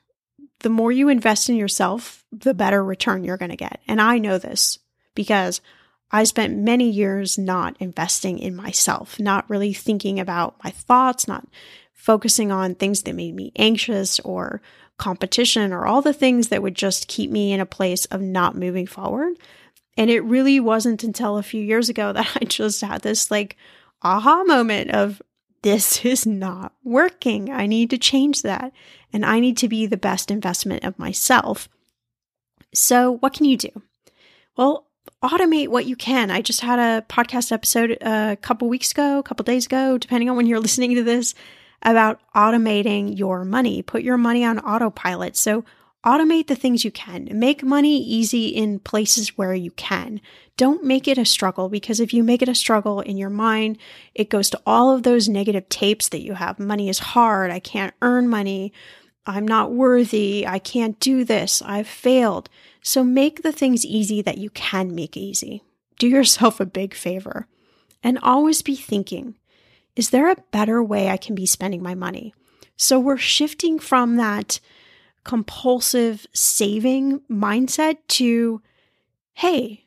The 0.61 0.68
more 0.68 0.93
you 0.93 1.09
invest 1.09 1.49
in 1.49 1.57
yourself, 1.57 2.24
the 2.30 2.55
better 2.55 2.84
return 2.84 3.24
you're 3.24 3.36
going 3.36 3.51
to 3.51 3.57
get. 3.57 3.80
And 3.88 4.01
I 4.01 4.18
know 4.18 4.38
this 4.38 4.78
because 5.16 5.61
I 6.12 6.22
spent 6.22 6.57
many 6.57 6.88
years 6.88 7.36
not 7.36 7.76
investing 7.80 8.38
in 8.38 8.55
myself, 8.55 9.18
not 9.18 9.51
really 9.51 9.72
thinking 9.72 10.20
about 10.20 10.55
my 10.62 10.70
thoughts, 10.70 11.26
not 11.26 11.49
focusing 11.93 12.53
on 12.53 12.76
things 12.76 13.03
that 13.03 13.16
made 13.16 13.34
me 13.34 13.51
anxious 13.57 14.20
or 14.20 14.62
competition 14.97 15.72
or 15.72 15.86
all 15.86 16.03
the 16.03 16.12
things 16.12 16.51
that 16.51 16.62
would 16.62 16.76
just 16.76 17.09
keep 17.09 17.32
me 17.32 17.53
in 17.53 17.59
a 17.59 17.66
place 17.66 18.05
of 18.07 18.20
not 18.20 18.55
moving 18.55 18.86
forward. 18.86 19.34
And 19.97 20.09
it 20.09 20.20
really 20.20 20.61
wasn't 20.61 21.03
until 21.03 21.36
a 21.36 21.43
few 21.43 21.61
years 21.61 21.88
ago 21.88 22.12
that 22.12 22.30
I 22.41 22.45
just 22.45 22.80
had 22.80 23.03
this 23.03 23.28
like 23.28 23.57
aha 24.03 24.45
moment 24.45 24.93
of 24.93 25.20
this 25.63 26.05
is 26.05 26.27
not 26.27 26.73
working. 26.85 27.51
I 27.51 27.67
need 27.67 27.91
to 27.91 27.99
change 27.99 28.43
that. 28.43 28.73
And 29.13 29.25
I 29.25 29.41
need 29.41 29.57
to 29.59 29.69
be 29.69 29.87
the 29.87 29.97
best 29.97 30.31
investment 30.31 30.85
of 30.85 30.99
myself. 30.99 31.69
So, 32.73 33.13
what 33.19 33.33
can 33.33 33.47
you 33.47 33.57
do? 33.57 33.83
Well, 34.57 34.87
automate 35.23 35.69
what 35.69 35.87
you 35.87 35.97
can. 35.97 36.31
I 36.31 36.41
just 36.41 36.61
had 36.61 36.79
a 36.79 37.05
podcast 37.07 37.51
episode 37.51 37.99
a 38.01 38.37
couple 38.41 38.69
weeks 38.69 38.93
ago, 38.93 39.19
a 39.19 39.23
couple 39.23 39.45
days 39.45 39.67
ago, 39.67 39.99
depending 39.99 40.31
on 40.31 40.37
when 40.37 40.47
you're 40.47 40.61
listening 40.61 40.95
to 40.95 41.03
this, 41.03 41.35
about 41.83 42.21
automating 42.35 43.19
your 43.19 43.45
money. 43.45 43.83
Put 43.83 44.03
your 44.03 44.19
money 44.19 44.45
on 44.45 44.59
autopilot. 44.61 45.37
So 45.37 45.65
automate 46.05 46.47
the 46.47 46.57
things 46.57 46.85
you 46.85 46.91
can. 46.91 47.29
Make 47.33 47.63
money 47.63 48.03
easy 48.03 48.49
in 48.49 48.79
places 48.79 49.37
where 49.37 49.55
you 49.55 49.71
can. 49.73 50.21
Don't 50.57 50.85
make 50.85 51.07
it 51.07 51.19
a 51.19 51.25
struggle 51.25 51.69
because 51.69 52.01
if 52.01 52.15
you 52.15 52.23
make 52.23 52.43
it 52.43 52.49
a 52.49 52.55
struggle 52.55 53.01
in 53.01 53.17
your 53.17 53.31
mind, 53.31 53.79
it 54.15 54.31
goes 54.31 54.51
to 54.51 54.61
all 54.67 54.95
of 54.95 55.03
those 55.03 55.29
negative 55.29 55.69
tapes 55.69 56.09
that 56.09 56.23
you 56.23 56.35
have. 56.35 56.59
Money 56.59 56.89
is 56.89 56.99
hard. 56.99 57.51
I 57.51 57.61
can't 57.61 57.95
earn 58.03 58.29
money. 58.29 58.73
I'm 59.27 59.47
not 59.47 59.73
worthy. 59.73 60.47
I 60.47 60.59
can't 60.59 60.99
do 61.01 61.25
this. 61.25 61.63
I've 61.63 61.89
failed. 61.89 62.49
So 62.83 63.05
make 63.05 63.43
the 63.43 63.53
things 63.53 63.85
easy 63.85 64.23
that 64.23 64.39
you 64.39 64.51
can 64.51 64.95
make 64.95 65.17
easy. 65.17 65.63
Do 65.99 66.09
yourself 66.09 66.61
a 66.61 66.67
big 66.67 66.95
favor 66.95 67.47
and 68.03 68.19
always 68.23 68.63
be 68.63 68.77
thinking 68.77 69.37
is 69.97 70.11
there 70.11 70.31
a 70.31 70.37
better 70.51 70.83
way 70.83 71.09
I 71.11 71.17
can 71.17 71.35
be 71.35 71.45
spending 71.45 71.83
my 71.83 71.95
money? 71.95 72.33
So 72.77 72.99
we're 72.99 73.19
shifting 73.19 73.79
from 73.79 74.17
that 74.17 74.61
compulsive 75.31 76.26
saving 76.35 77.20
mindset 77.31 77.99
to, 78.09 78.61
hey, 79.35 79.87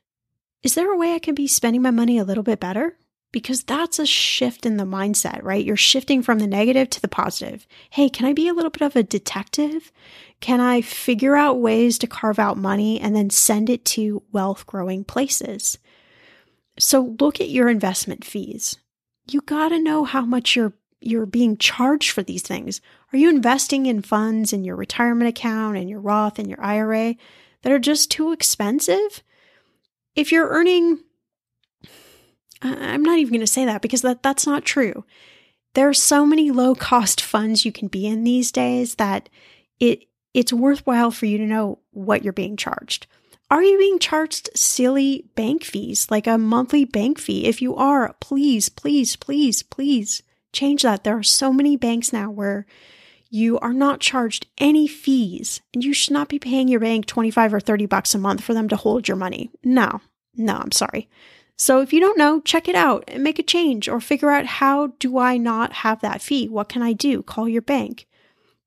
is 0.61 0.73
there 0.73 0.89
a 0.89 0.95
way 0.95 1.15
I 1.15 1.19
can 1.19 1.35
be 1.35 1.47
spending 1.47 1.81
my 1.81 1.91
money 1.91 2.17
a 2.17 2.23
little 2.23 2.43
bit 2.45 2.61
better? 2.61 2.97
Because 3.33 3.61
that's 3.61 3.99
a 3.99 4.05
shift 4.05 4.65
in 4.65 4.77
the 4.77 4.85
mindset, 4.85 5.43
right? 5.43 5.65
You're 5.65 5.75
shifting 5.75 6.23
from 6.23 6.39
the 6.39 6.47
negative 6.47 6.89
to 6.91 7.01
the 7.01 7.09
positive. 7.09 7.67
Hey, 7.89 8.07
can 8.07 8.25
I 8.25 8.31
be 8.31 8.47
a 8.47 8.53
little 8.53 8.71
bit 8.71 8.83
of 8.83 8.95
a 8.95 9.03
detective? 9.03 9.91
Can 10.39 10.61
I 10.61 10.79
figure 10.79 11.35
out 11.35 11.59
ways 11.59 11.97
to 11.97 12.07
carve 12.07 12.39
out 12.39 12.55
money 12.55 12.97
and 13.01 13.13
then 13.13 13.29
send 13.29 13.69
it 13.69 13.83
to 13.83 14.23
wealth 14.31 14.65
growing 14.65 15.03
places? 15.03 15.77
So 16.79 17.17
look 17.19 17.41
at 17.41 17.49
your 17.49 17.67
investment 17.67 18.23
fees 18.23 18.77
you 19.27 19.41
got 19.41 19.69
to 19.69 19.79
know 19.79 20.03
how 20.03 20.25
much 20.25 20.55
you're 20.55 20.73
you're 21.05 21.25
being 21.25 21.57
charged 21.57 22.11
for 22.11 22.23
these 22.23 22.41
things. 22.41 22.81
Are 23.11 23.17
you 23.17 23.29
investing 23.29 23.85
in 23.85 24.01
funds 24.01 24.53
in 24.53 24.63
your 24.63 24.75
retirement 24.75 25.29
account 25.29 25.77
and 25.77 25.89
your 25.89 25.99
Roth 25.99 26.39
and 26.39 26.49
your 26.49 26.61
IRA 26.61 27.15
that 27.61 27.71
are 27.71 27.79
just 27.79 28.11
too 28.11 28.31
expensive? 28.31 29.23
If 30.15 30.31
you're 30.31 30.49
earning 30.49 30.99
I'm 32.63 33.03
not 33.03 33.19
even 33.19 33.33
going 33.33 33.41
to 33.41 33.47
say 33.47 33.65
that 33.65 33.81
because 33.81 34.01
that 34.03 34.23
that's 34.23 34.47
not 34.47 34.63
true. 34.63 35.03
There 35.73 35.89
are 35.89 35.93
so 35.93 36.25
many 36.25 36.51
low 36.51 36.75
cost 36.75 37.19
funds 37.19 37.65
you 37.65 37.71
can 37.71 37.87
be 37.87 38.07
in 38.07 38.23
these 38.23 38.51
days 38.51 38.95
that 38.95 39.29
it 39.79 40.05
it's 40.33 40.53
worthwhile 40.53 41.11
for 41.11 41.25
you 41.25 41.37
to 41.37 41.45
know 41.45 41.79
what 41.91 42.23
you're 42.23 42.33
being 42.33 42.57
charged. 42.57 43.05
Are 43.51 43.61
you 43.61 43.77
being 43.77 43.99
charged 43.99 44.49
silly 44.55 45.25
bank 45.35 45.63
fees, 45.63 46.09
like 46.09 46.25
a 46.25 46.37
monthly 46.37 46.85
bank 46.85 47.19
fee? 47.19 47.45
If 47.45 47.61
you 47.61 47.75
are, 47.75 48.15
please, 48.19 48.69
please, 48.69 49.15
please, 49.15 49.61
please 49.61 50.23
change 50.53 50.83
that. 50.83 51.03
There 51.03 51.17
are 51.17 51.23
so 51.23 51.51
many 51.51 51.75
banks 51.75 52.13
now 52.13 52.29
where 52.29 52.65
you 53.29 53.59
are 53.59 53.73
not 53.73 53.99
charged 53.99 54.47
any 54.59 54.87
fees 54.87 55.61
and 55.73 55.83
you 55.83 55.93
should 55.93 56.13
not 56.13 56.29
be 56.29 56.39
paying 56.39 56.67
your 56.67 56.79
bank 56.79 57.05
25 57.07 57.55
or 57.55 57.59
30 57.59 57.87
bucks 57.87 58.13
a 58.13 58.19
month 58.19 58.43
for 58.43 58.53
them 58.53 58.69
to 58.69 58.75
hold 58.75 59.07
your 59.07 59.17
money. 59.17 59.49
No, 59.63 60.01
no, 60.35 60.55
I'm 60.55 60.71
sorry. 60.71 61.09
So 61.57 61.81
if 61.81 61.93
you 61.93 61.99
don't 61.99 62.17
know, 62.17 62.41
check 62.41 62.67
it 62.67 62.75
out 62.75 63.03
and 63.07 63.23
make 63.23 63.39
a 63.39 63.43
change 63.43 63.89
or 63.89 63.99
figure 63.99 64.29
out 64.29 64.45
how 64.45 64.87
do 64.99 65.17
I 65.17 65.37
not 65.37 65.73
have 65.73 66.01
that 66.01 66.21
fee? 66.21 66.47
What 66.47 66.69
can 66.69 66.81
I 66.81 66.93
do? 66.93 67.23
Call 67.23 67.49
your 67.49 67.61
bank. 67.61 68.07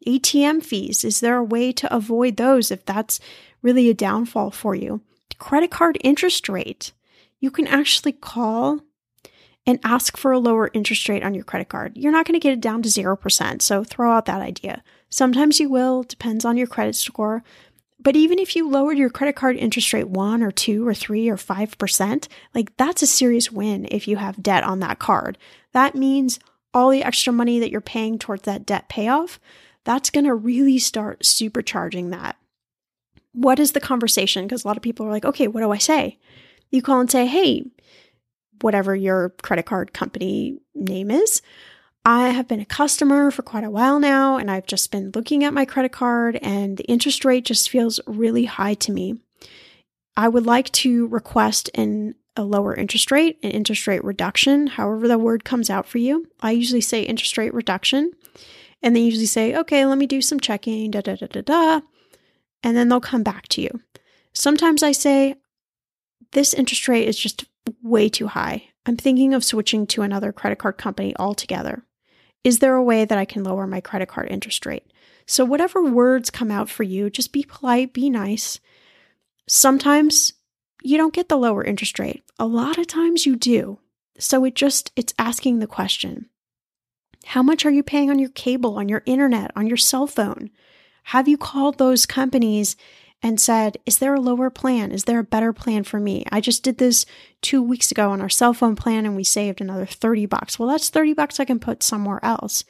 ATM 0.06 0.62
fees, 0.62 1.04
is 1.04 1.20
there 1.20 1.36
a 1.36 1.44
way 1.44 1.72
to 1.72 1.94
avoid 1.94 2.36
those 2.36 2.70
if 2.70 2.84
that's 2.84 3.18
really 3.66 3.88
a 3.88 3.94
downfall 3.94 4.52
for 4.52 4.74
you. 4.74 5.02
Credit 5.38 5.70
card 5.70 5.98
interest 6.02 6.48
rate. 6.48 6.92
You 7.40 7.50
can 7.50 7.66
actually 7.66 8.12
call 8.12 8.80
and 9.66 9.80
ask 9.82 10.16
for 10.16 10.32
a 10.32 10.38
lower 10.38 10.70
interest 10.72 11.08
rate 11.08 11.22
on 11.22 11.34
your 11.34 11.44
credit 11.44 11.68
card. 11.68 11.96
You're 11.96 12.12
not 12.12 12.26
going 12.26 12.38
to 12.38 12.42
get 12.42 12.52
it 12.52 12.60
down 12.60 12.82
to 12.82 12.88
0%, 12.88 13.62
so 13.62 13.84
throw 13.84 14.12
out 14.12 14.26
that 14.26 14.42
idea. 14.42 14.82
Sometimes 15.10 15.58
you 15.58 15.68
will, 15.68 16.02
depends 16.02 16.44
on 16.44 16.56
your 16.56 16.66
credit 16.66 16.94
score. 16.94 17.42
But 17.98 18.14
even 18.14 18.38
if 18.38 18.54
you 18.54 18.68
lowered 18.68 18.98
your 18.98 19.10
credit 19.10 19.34
card 19.34 19.56
interest 19.56 19.92
rate 19.92 20.08
1 20.08 20.42
or 20.42 20.52
2 20.52 20.86
or 20.86 20.94
3 20.94 21.28
or 21.28 21.36
5%, 21.36 22.28
like 22.54 22.76
that's 22.76 23.02
a 23.02 23.06
serious 23.06 23.50
win 23.50 23.88
if 23.90 24.06
you 24.06 24.16
have 24.16 24.42
debt 24.42 24.62
on 24.62 24.80
that 24.80 24.98
card. 24.98 25.38
That 25.72 25.94
means 25.94 26.38
all 26.72 26.90
the 26.90 27.02
extra 27.02 27.32
money 27.32 27.58
that 27.58 27.70
you're 27.70 27.80
paying 27.80 28.18
towards 28.18 28.42
that 28.42 28.66
debt 28.66 28.88
payoff, 28.88 29.40
that's 29.84 30.10
going 30.10 30.26
to 30.26 30.34
really 30.34 30.78
start 30.78 31.22
supercharging 31.22 32.10
that 32.10 32.36
what 33.36 33.60
is 33.60 33.72
the 33.72 33.80
conversation? 33.80 34.44
Because 34.44 34.64
a 34.64 34.66
lot 34.68 34.78
of 34.78 34.82
people 34.82 35.06
are 35.06 35.10
like, 35.10 35.26
okay, 35.26 35.46
what 35.46 35.60
do 35.60 35.70
I 35.70 35.78
say? 35.78 36.18
You 36.70 36.80
call 36.80 37.00
and 37.00 37.10
say, 37.10 37.26
hey, 37.26 37.66
whatever 38.60 38.94
your 38.94 39.30
credit 39.42 39.66
card 39.66 39.92
company 39.92 40.58
name 40.74 41.10
is, 41.10 41.42
I 42.04 42.28
have 42.28 42.46
been 42.46 42.60
a 42.60 42.66
customer 42.66 43.30
for 43.30 43.42
quite 43.42 43.64
a 43.64 43.70
while 43.70 43.98
now, 43.98 44.36
and 44.36 44.50
I've 44.50 44.66
just 44.66 44.92
been 44.92 45.10
looking 45.14 45.42
at 45.42 45.54
my 45.54 45.64
credit 45.64 45.92
card, 45.92 46.38
and 46.40 46.76
the 46.76 46.84
interest 46.84 47.24
rate 47.24 47.44
just 47.44 47.68
feels 47.68 47.98
really 48.06 48.44
high 48.44 48.74
to 48.74 48.92
me. 48.92 49.20
I 50.16 50.28
would 50.28 50.46
like 50.46 50.70
to 50.72 51.08
request 51.08 51.70
an 51.74 52.14
a 52.36 52.44
lower 52.44 52.74
interest 52.74 53.10
rate, 53.10 53.38
an 53.42 53.50
interest 53.50 53.86
rate 53.86 54.04
reduction, 54.04 54.66
however 54.66 55.08
the 55.08 55.18
word 55.18 55.44
comes 55.44 55.70
out 55.70 55.86
for 55.86 55.98
you. 55.98 56.26
I 56.40 56.50
usually 56.50 56.82
say 56.82 57.02
interest 57.02 57.38
rate 57.38 57.54
reduction. 57.54 58.12
And 58.82 58.94
they 58.94 59.00
usually 59.00 59.26
say, 59.26 59.56
okay, 59.56 59.86
let 59.86 59.98
me 59.98 60.06
do 60.06 60.20
some 60.20 60.38
checking, 60.38 60.90
da 60.90 61.00
da 61.00 61.16
da 61.16 61.26
da 61.26 61.40
da. 61.40 61.80
And 62.62 62.76
then 62.76 62.88
they'll 62.88 63.00
come 63.00 63.22
back 63.22 63.48
to 63.48 63.62
you. 63.62 63.80
Sometimes 64.34 64.82
I 64.82 64.92
say, 64.92 65.36
this 66.32 66.52
interest 66.52 66.88
rate 66.88 67.08
is 67.08 67.18
just 67.18 67.46
way 67.82 68.08
too 68.08 68.28
high. 68.28 68.68
I'm 68.84 68.96
thinking 68.96 69.34
of 69.34 69.44
switching 69.44 69.86
to 69.88 70.02
another 70.02 70.32
credit 70.32 70.58
card 70.58 70.78
company 70.78 71.14
altogether. 71.18 71.84
Is 72.44 72.60
there 72.60 72.74
a 72.74 72.82
way 72.82 73.04
that 73.04 73.18
I 73.18 73.24
can 73.24 73.44
lower 73.44 73.66
my 73.66 73.80
credit 73.80 74.08
card 74.08 74.28
interest 74.30 74.66
rate? 74.66 74.84
So, 75.26 75.44
whatever 75.44 75.82
words 75.82 76.30
come 76.30 76.52
out 76.52 76.70
for 76.70 76.84
you, 76.84 77.10
just 77.10 77.32
be 77.32 77.42
polite, 77.42 77.92
be 77.92 78.08
nice. 78.08 78.60
Sometimes 79.48 80.34
you 80.82 80.96
don't 80.96 81.14
get 81.14 81.28
the 81.28 81.36
lower 81.36 81.64
interest 81.64 81.98
rate. 81.98 82.22
A 82.38 82.46
lot 82.46 82.78
of 82.78 82.86
times 82.86 83.26
you 83.26 83.34
do. 83.34 83.80
So 84.18 84.44
it 84.44 84.54
just 84.54 84.92
it's 84.96 85.14
asking 85.18 85.58
the 85.58 85.66
question. 85.66 86.28
How 87.24 87.42
much 87.42 87.66
are 87.66 87.70
you 87.70 87.82
paying 87.82 88.10
on 88.10 88.18
your 88.18 88.30
cable, 88.30 88.76
on 88.78 88.88
your 88.88 89.02
internet, 89.04 89.50
on 89.56 89.66
your 89.66 89.76
cell 89.76 90.06
phone? 90.06 90.50
Have 91.04 91.28
you 91.28 91.36
called 91.36 91.78
those 91.78 92.06
companies 92.06 92.76
and 93.22 93.40
said, 93.40 93.78
Is 93.86 93.98
there 93.98 94.14
a 94.14 94.20
lower 94.20 94.50
plan? 94.50 94.92
Is 94.92 95.04
there 95.04 95.18
a 95.18 95.24
better 95.24 95.52
plan 95.52 95.84
for 95.84 95.98
me? 95.98 96.24
I 96.30 96.40
just 96.40 96.62
did 96.62 96.78
this 96.78 97.06
two 97.42 97.62
weeks 97.62 97.90
ago 97.90 98.10
on 98.10 98.20
our 98.20 98.28
cell 98.28 98.54
phone 98.54 98.76
plan 98.76 99.06
and 99.06 99.16
we 99.16 99.24
saved 99.24 99.60
another 99.60 99.86
30 99.86 100.26
bucks. 100.26 100.58
Well, 100.58 100.68
that's 100.68 100.90
30 100.90 101.14
bucks 101.14 101.40
I 101.40 101.44
can 101.44 101.58
put 101.58 101.82
somewhere 101.82 102.20
else. 102.24 102.64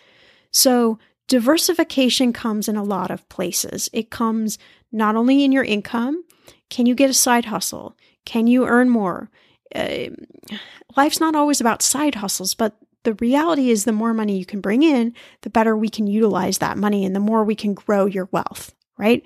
So 0.51 0.99
diversification 1.29 2.33
comes 2.33 2.69
in 2.69 2.77
a 2.77 2.85
lot 2.85 3.11
of 3.11 3.29
places. 3.29 3.91
It 3.93 4.11
comes 4.11 4.59
not 4.93 5.17
only 5.17 5.45
in 5.45 5.53
your 5.53 5.65
income, 5.65 6.25
can 6.71 6.87
you 6.87 6.95
get 6.95 7.11
a 7.11 7.15
side 7.15 7.47
hustle? 7.47 7.97
Can 8.25 8.47
you 8.47 8.67
earn 8.67 8.89
more? 8.89 9.31
Uh, 9.75 10.09
life's 10.97 11.21
not 11.21 11.35
always 11.35 11.61
about 11.61 11.83
side 11.83 12.17
hustles, 12.17 12.55
but 12.55 12.77
the 13.03 13.15
reality 13.15 13.71
is 13.71 13.85
the 13.85 13.93
more 13.93 14.15
money 14.15 14.37
you 14.37 14.47
can 14.47 14.61
bring 14.61 14.83
in, 14.83 15.15
the 15.43 15.51
better 15.51 15.77
we 15.77 15.89
can 15.89 16.07
utilize 16.07 16.59
that 16.59 16.79
money 16.79 17.05
and 17.05 17.15
the 17.15 17.21
more 17.21 17.45
we 17.45 17.55
can 17.55 17.75
grow 17.75 18.07
your 18.07 18.29
wealth, 18.33 18.75
right? 18.99 19.23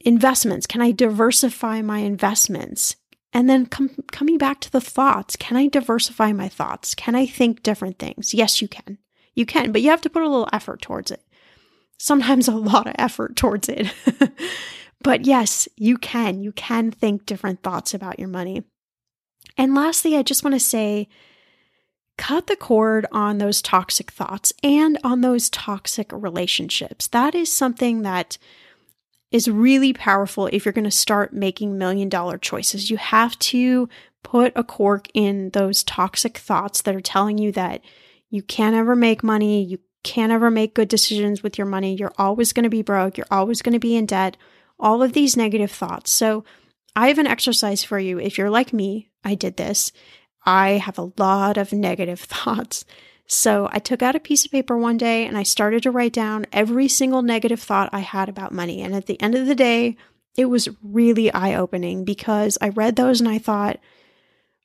Investments. 0.00 0.66
Can 0.66 0.80
I 0.80 0.90
diversify 0.90 1.82
my 1.82 1.98
investments? 1.98 2.96
And 3.32 3.48
then 3.48 3.66
com- 3.66 4.04
coming 4.10 4.36
back 4.38 4.60
to 4.60 4.70
the 4.70 4.80
thoughts, 4.80 5.36
can 5.36 5.56
I 5.56 5.68
diversify 5.68 6.32
my 6.32 6.48
thoughts? 6.48 6.94
Can 6.94 7.14
I 7.14 7.26
think 7.26 7.62
different 7.62 7.98
things? 7.98 8.34
Yes, 8.34 8.60
you 8.60 8.68
can. 8.68 8.98
You 9.34 9.46
can, 9.46 9.72
but 9.72 9.80
you 9.80 9.90
have 9.90 10.02
to 10.02 10.10
put 10.10 10.22
a 10.22 10.28
little 10.28 10.48
effort 10.52 10.82
towards 10.82 11.10
it. 11.10 11.22
Sometimes 11.98 12.48
a 12.48 12.52
lot 12.52 12.86
of 12.86 12.94
effort 12.98 13.36
towards 13.36 13.68
it. 13.68 13.90
But 15.02 15.26
yes, 15.26 15.68
you 15.76 15.98
can. 15.98 16.42
You 16.42 16.52
can 16.52 16.90
think 16.90 17.26
different 17.26 17.62
thoughts 17.62 17.94
about 17.94 18.18
your 18.18 18.28
money. 18.28 18.62
And 19.56 19.74
lastly, 19.74 20.16
I 20.16 20.22
just 20.22 20.44
want 20.44 20.54
to 20.54 20.60
say 20.60 21.08
cut 22.18 22.46
the 22.46 22.56
cord 22.56 23.06
on 23.10 23.38
those 23.38 23.60
toxic 23.62 24.10
thoughts 24.10 24.52
and 24.62 24.98
on 25.02 25.20
those 25.20 25.50
toxic 25.50 26.12
relationships. 26.12 27.08
That 27.08 27.34
is 27.34 27.50
something 27.50 28.02
that 28.02 28.38
is 29.32 29.48
really 29.48 29.92
powerful 29.92 30.46
if 30.52 30.64
you're 30.64 30.72
going 30.72 30.84
to 30.84 30.90
start 30.90 31.32
making 31.32 31.78
million 31.78 32.08
dollar 32.08 32.38
choices. 32.38 32.90
You 32.90 32.98
have 32.98 33.38
to 33.40 33.88
put 34.22 34.52
a 34.54 34.62
cork 34.62 35.08
in 35.14 35.50
those 35.50 35.82
toxic 35.82 36.38
thoughts 36.38 36.82
that 36.82 36.94
are 36.94 37.00
telling 37.00 37.38
you 37.38 37.50
that 37.52 37.80
you 38.30 38.42
can't 38.42 38.76
ever 38.76 38.94
make 38.94 39.22
money, 39.22 39.62
you 39.62 39.78
can't 40.04 40.32
ever 40.32 40.50
make 40.50 40.74
good 40.74 40.88
decisions 40.88 41.42
with 41.42 41.58
your 41.58 41.66
money, 41.66 41.94
you're 41.94 42.14
always 42.18 42.52
going 42.52 42.64
to 42.64 42.70
be 42.70 42.82
broke, 42.82 43.16
you're 43.16 43.26
always 43.30 43.62
going 43.62 43.72
to 43.72 43.78
be 43.78 43.96
in 43.96 44.06
debt, 44.06 44.36
all 44.78 45.02
of 45.02 45.12
these 45.12 45.36
negative 45.36 45.70
thoughts. 45.70 46.10
So, 46.10 46.44
I 46.94 47.08
have 47.08 47.18
an 47.18 47.26
exercise 47.26 47.82
for 47.82 47.98
you. 47.98 48.18
If 48.20 48.36
you're 48.36 48.50
like 48.50 48.72
me, 48.72 49.10
I 49.24 49.34
did 49.34 49.56
this. 49.56 49.92
I 50.44 50.72
have 50.72 50.98
a 50.98 51.10
lot 51.16 51.56
of 51.56 51.72
negative 51.72 52.20
thoughts. 52.20 52.84
So, 53.34 53.66
I 53.72 53.78
took 53.78 54.02
out 54.02 54.14
a 54.14 54.20
piece 54.20 54.44
of 54.44 54.50
paper 54.50 54.76
one 54.76 54.98
day 54.98 55.24
and 55.26 55.38
I 55.38 55.42
started 55.42 55.82
to 55.84 55.90
write 55.90 56.12
down 56.12 56.44
every 56.52 56.86
single 56.86 57.22
negative 57.22 57.62
thought 57.62 57.88
I 57.90 58.00
had 58.00 58.28
about 58.28 58.52
money. 58.52 58.82
And 58.82 58.94
at 58.94 59.06
the 59.06 59.18
end 59.22 59.34
of 59.34 59.46
the 59.46 59.54
day, 59.54 59.96
it 60.36 60.44
was 60.46 60.68
really 60.82 61.32
eye 61.32 61.54
opening 61.54 62.04
because 62.04 62.58
I 62.60 62.68
read 62.68 62.96
those 62.96 63.20
and 63.20 63.28
I 63.30 63.38
thought, 63.38 63.78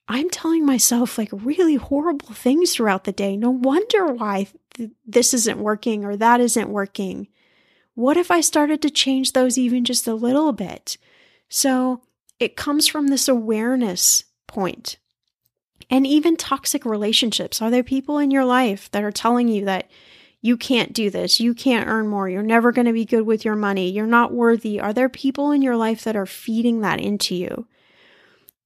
I'm 0.10 0.30
telling 0.30 0.66
myself 0.66 1.18
like 1.18 1.30
really 1.32 1.76
horrible 1.76 2.34
things 2.34 2.74
throughout 2.74 3.06
the 3.06 3.14
day. 3.14 3.38
No 3.38 3.52
wonder 3.52 4.08
why 4.08 4.48
th- 4.74 4.92
this 5.06 5.34
isn't 5.34 5.60
working 5.60 6.04
or 6.04 6.18
that 6.18 6.42
isn't 6.42 6.70
working. 6.70 7.30
What 7.96 8.18
if 8.18 8.30
I 8.30 8.42
started 8.42 8.82
to 8.82 8.90
change 8.90 9.32
those 9.32 9.58
even 9.58 9.86
just 9.86 10.08
a 10.08 10.14
little 10.14 10.52
bit? 10.52 10.98
So 11.48 12.02
it 12.38 12.58
comes 12.58 12.86
from 12.86 13.08
this 13.08 13.30
awareness 13.30 14.26
point. 14.46 14.98
And 15.90 16.06
even 16.06 16.36
toxic 16.36 16.86
relationships. 16.86 17.62
Are 17.62 17.72
there 17.72 17.84
people 17.84 18.18
in 18.18 18.32
your 18.32 18.46
life 18.46 18.92
that 18.92 19.04
are 19.04 19.12
telling 19.12 19.48
you 19.48 19.66
that 19.66 19.90
you 20.42 20.58
can't 20.58 20.94
do 20.94 21.10
this, 21.10 21.40
you 21.40 21.54
can't 21.54 21.88
earn 21.88 22.08
more, 22.08 22.30
you're 22.30 22.44
never 22.44 22.72
going 22.72 22.86
to 22.86 22.94
be 22.94 23.06
good 23.06 23.26
with 23.26 23.44
your 23.44 23.56
money, 23.56 23.90
you're 23.90 24.06
not 24.06 24.34
worthy? 24.34 24.80
Are 24.80 24.94
there 24.94 25.10
people 25.10 25.52
in 25.52 25.62
your 25.62 25.76
life 25.76 26.04
that 26.04 26.16
are 26.16 26.26
feeding 26.26 26.82
that 26.82 27.00
into 27.00 27.36
you? 27.36 27.68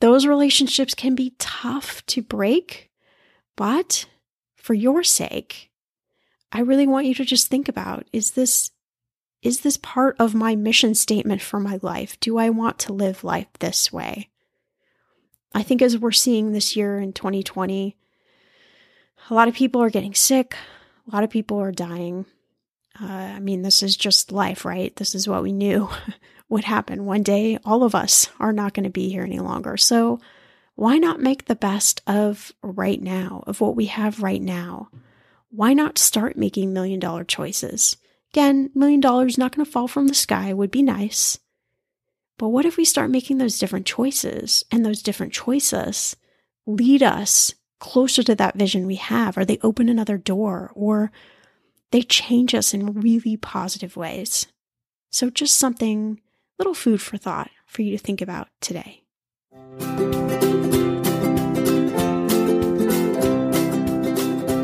Those 0.01 0.25
relationships 0.25 0.93
can 0.93 1.15
be 1.15 1.35
tough 1.37 2.05
to 2.07 2.21
break, 2.21 2.91
but 3.55 4.07
for 4.55 4.73
your 4.73 5.03
sake, 5.03 5.71
I 6.51 6.61
really 6.61 6.87
want 6.87 7.05
you 7.05 7.13
to 7.15 7.25
just 7.25 7.47
think 7.47 7.69
about 7.69 8.07
is 8.11 8.31
this 8.31 8.71
is 9.41 9.61
this 9.61 9.77
part 9.77 10.15
of 10.19 10.35
my 10.35 10.55
mission 10.55 10.93
statement 10.93 11.41
for 11.41 11.59
my 11.59 11.79
life? 11.81 12.19
Do 12.19 12.37
I 12.37 12.49
want 12.51 12.77
to 12.79 12.93
live 12.93 13.23
life 13.23 13.47
this 13.59 13.91
way? 13.91 14.30
I 15.53 15.63
think 15.63 15.81
as 15.81 15.97
we're 15.97 16.11
seeing 16.11 16.51
this 16.51 16.75
year 16.75 16.99
in 16.99 17.13
2020, 17.13 17.95
a 19.29 19.33
lot 19.33 19.47
of 19.47 19.53
people 19.53 19.81
are 19.81 19.89
getting 19.89 20.13
sick, 20.13 20.55
a 21.07 21.13
lot 21.13 21.23
of 21.23 21.29
people 21.29 21.59
are 21.59 21.71
dying. 21.71 22.25
Uh, 22.99 23.05
I 23.05 23.39
mean, 23.39 23.61
this 23.61 23.83
is 23.83 23.95
just 23.95 24.31
life, 24.31 24.65
right? 24.65 24.95
This 24.95 25.15
is 25.15 25.27
what 25.27 25.43
we 25.43 25.51
knew 25.51 25.89
would 26.49 26.63
happen. 26.65 27.05
One 27.05 27.23
day, 27.23 27.57
all 27.65 27.83
of 27.83 27.95
us 27.95 28.29
are 28.39 28.53
not 28.53 28.73
going 28.73 28.83
to 28.83 28.89
be 28.89 29.09
here 29.09 29.23
any 29.23 29.39
longer. 29.39 29.77
So, 29.77 30.19
why 30.75 30.97
not 30.97 31.19
make 31.19 31.45
the 31.45 31.55
best 31.55 32.01
of 32.07 32.51
right 32.61 33.01
now, 33.01 33.43
of 33.45 33.61
what 33.61 33.75
we 33.75 33.85
have 33.85 34.23
right 34.23 34.41
now? 34.41 34.89
Why 35.49 35.73
not 35.73 35.97
start 35.97 36.37
making 36.37 36.73
million 36.73 36.99
dollar 36.99 37.23
choices? 37.23 37.97
Again, 38.33 38.71
million 38.73 38.99
dollars 39.01 39.37
not 39.37 39.55
going 39.55 39.65
to 39.65 39.71
fall 39.71 39.87
from 39.87 40.07
the 40.07 40.13
sky 40.13 40.53
would 40.53 40.71
be 40.71 40.81
nice. 40.81 41.37
But 42.41 42.49
what 42.49 42.65
if 42.65 42.75
we 42.75 42.85
start 42.85 43.11
making 43.11 43.37
those 43.37 43.59
different 43.59 43.85
choices 43.85 44.65
and 44.71 44.83
those 44.83 45.03
different 45.03 45.31
choices 45.31 46.15
lead 46.65 47.03
us 47.03 47.53
closer 47.79 48.23
to 48.23 48.33
that 48.33 48.55
vision 48.55 48.87
we 48.87 48.95
have, 48.95 49.37
or 49.37 49.45
they 49.45 49.59
open 49.61 49.89
another 49.89 50.17
door, 50.17 50.71
or 50.73 51.11
they 51.91 52.01
change 52.01 52.55
us 52.55 52.73
in 52.73 52.99
really 52.99 53.37
positive 53.37 53.95
ways? 53.95 54.47
So, 55.11 55.29
just 55.29 55.59
something, 55.59 56.19
little 56.57 56.73
food 56.73 56.99
for 56.99 57.17
thought 57.17 57.51
for 57.67 57.83
you 57.83 57.95
to 57.95 58.03
think 58.03 58.23
about 58.23 58.47
today. 58.59 59.03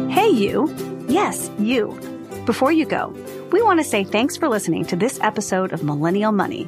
Hey, 0.10 0.32
you. 0.32 0.74
Yes, 1.08 1.52
you. 1.60 1.92
Before 2.48 2.72
you 2.72 2.88
go, 2.88 3.10
we 3.52 3.62
want 3.62 3.80
to 3.80 3.84
say 3.84 4.04
thanks 4.04 4.36
for 4.36 4.50
listening 4.50 4.84
to 4.86 4.96
this 4.96 5.20
episode 5.22 5.74
of 5.74 5.84
Millennial 5.84 6.32
Money. 6.32 6.68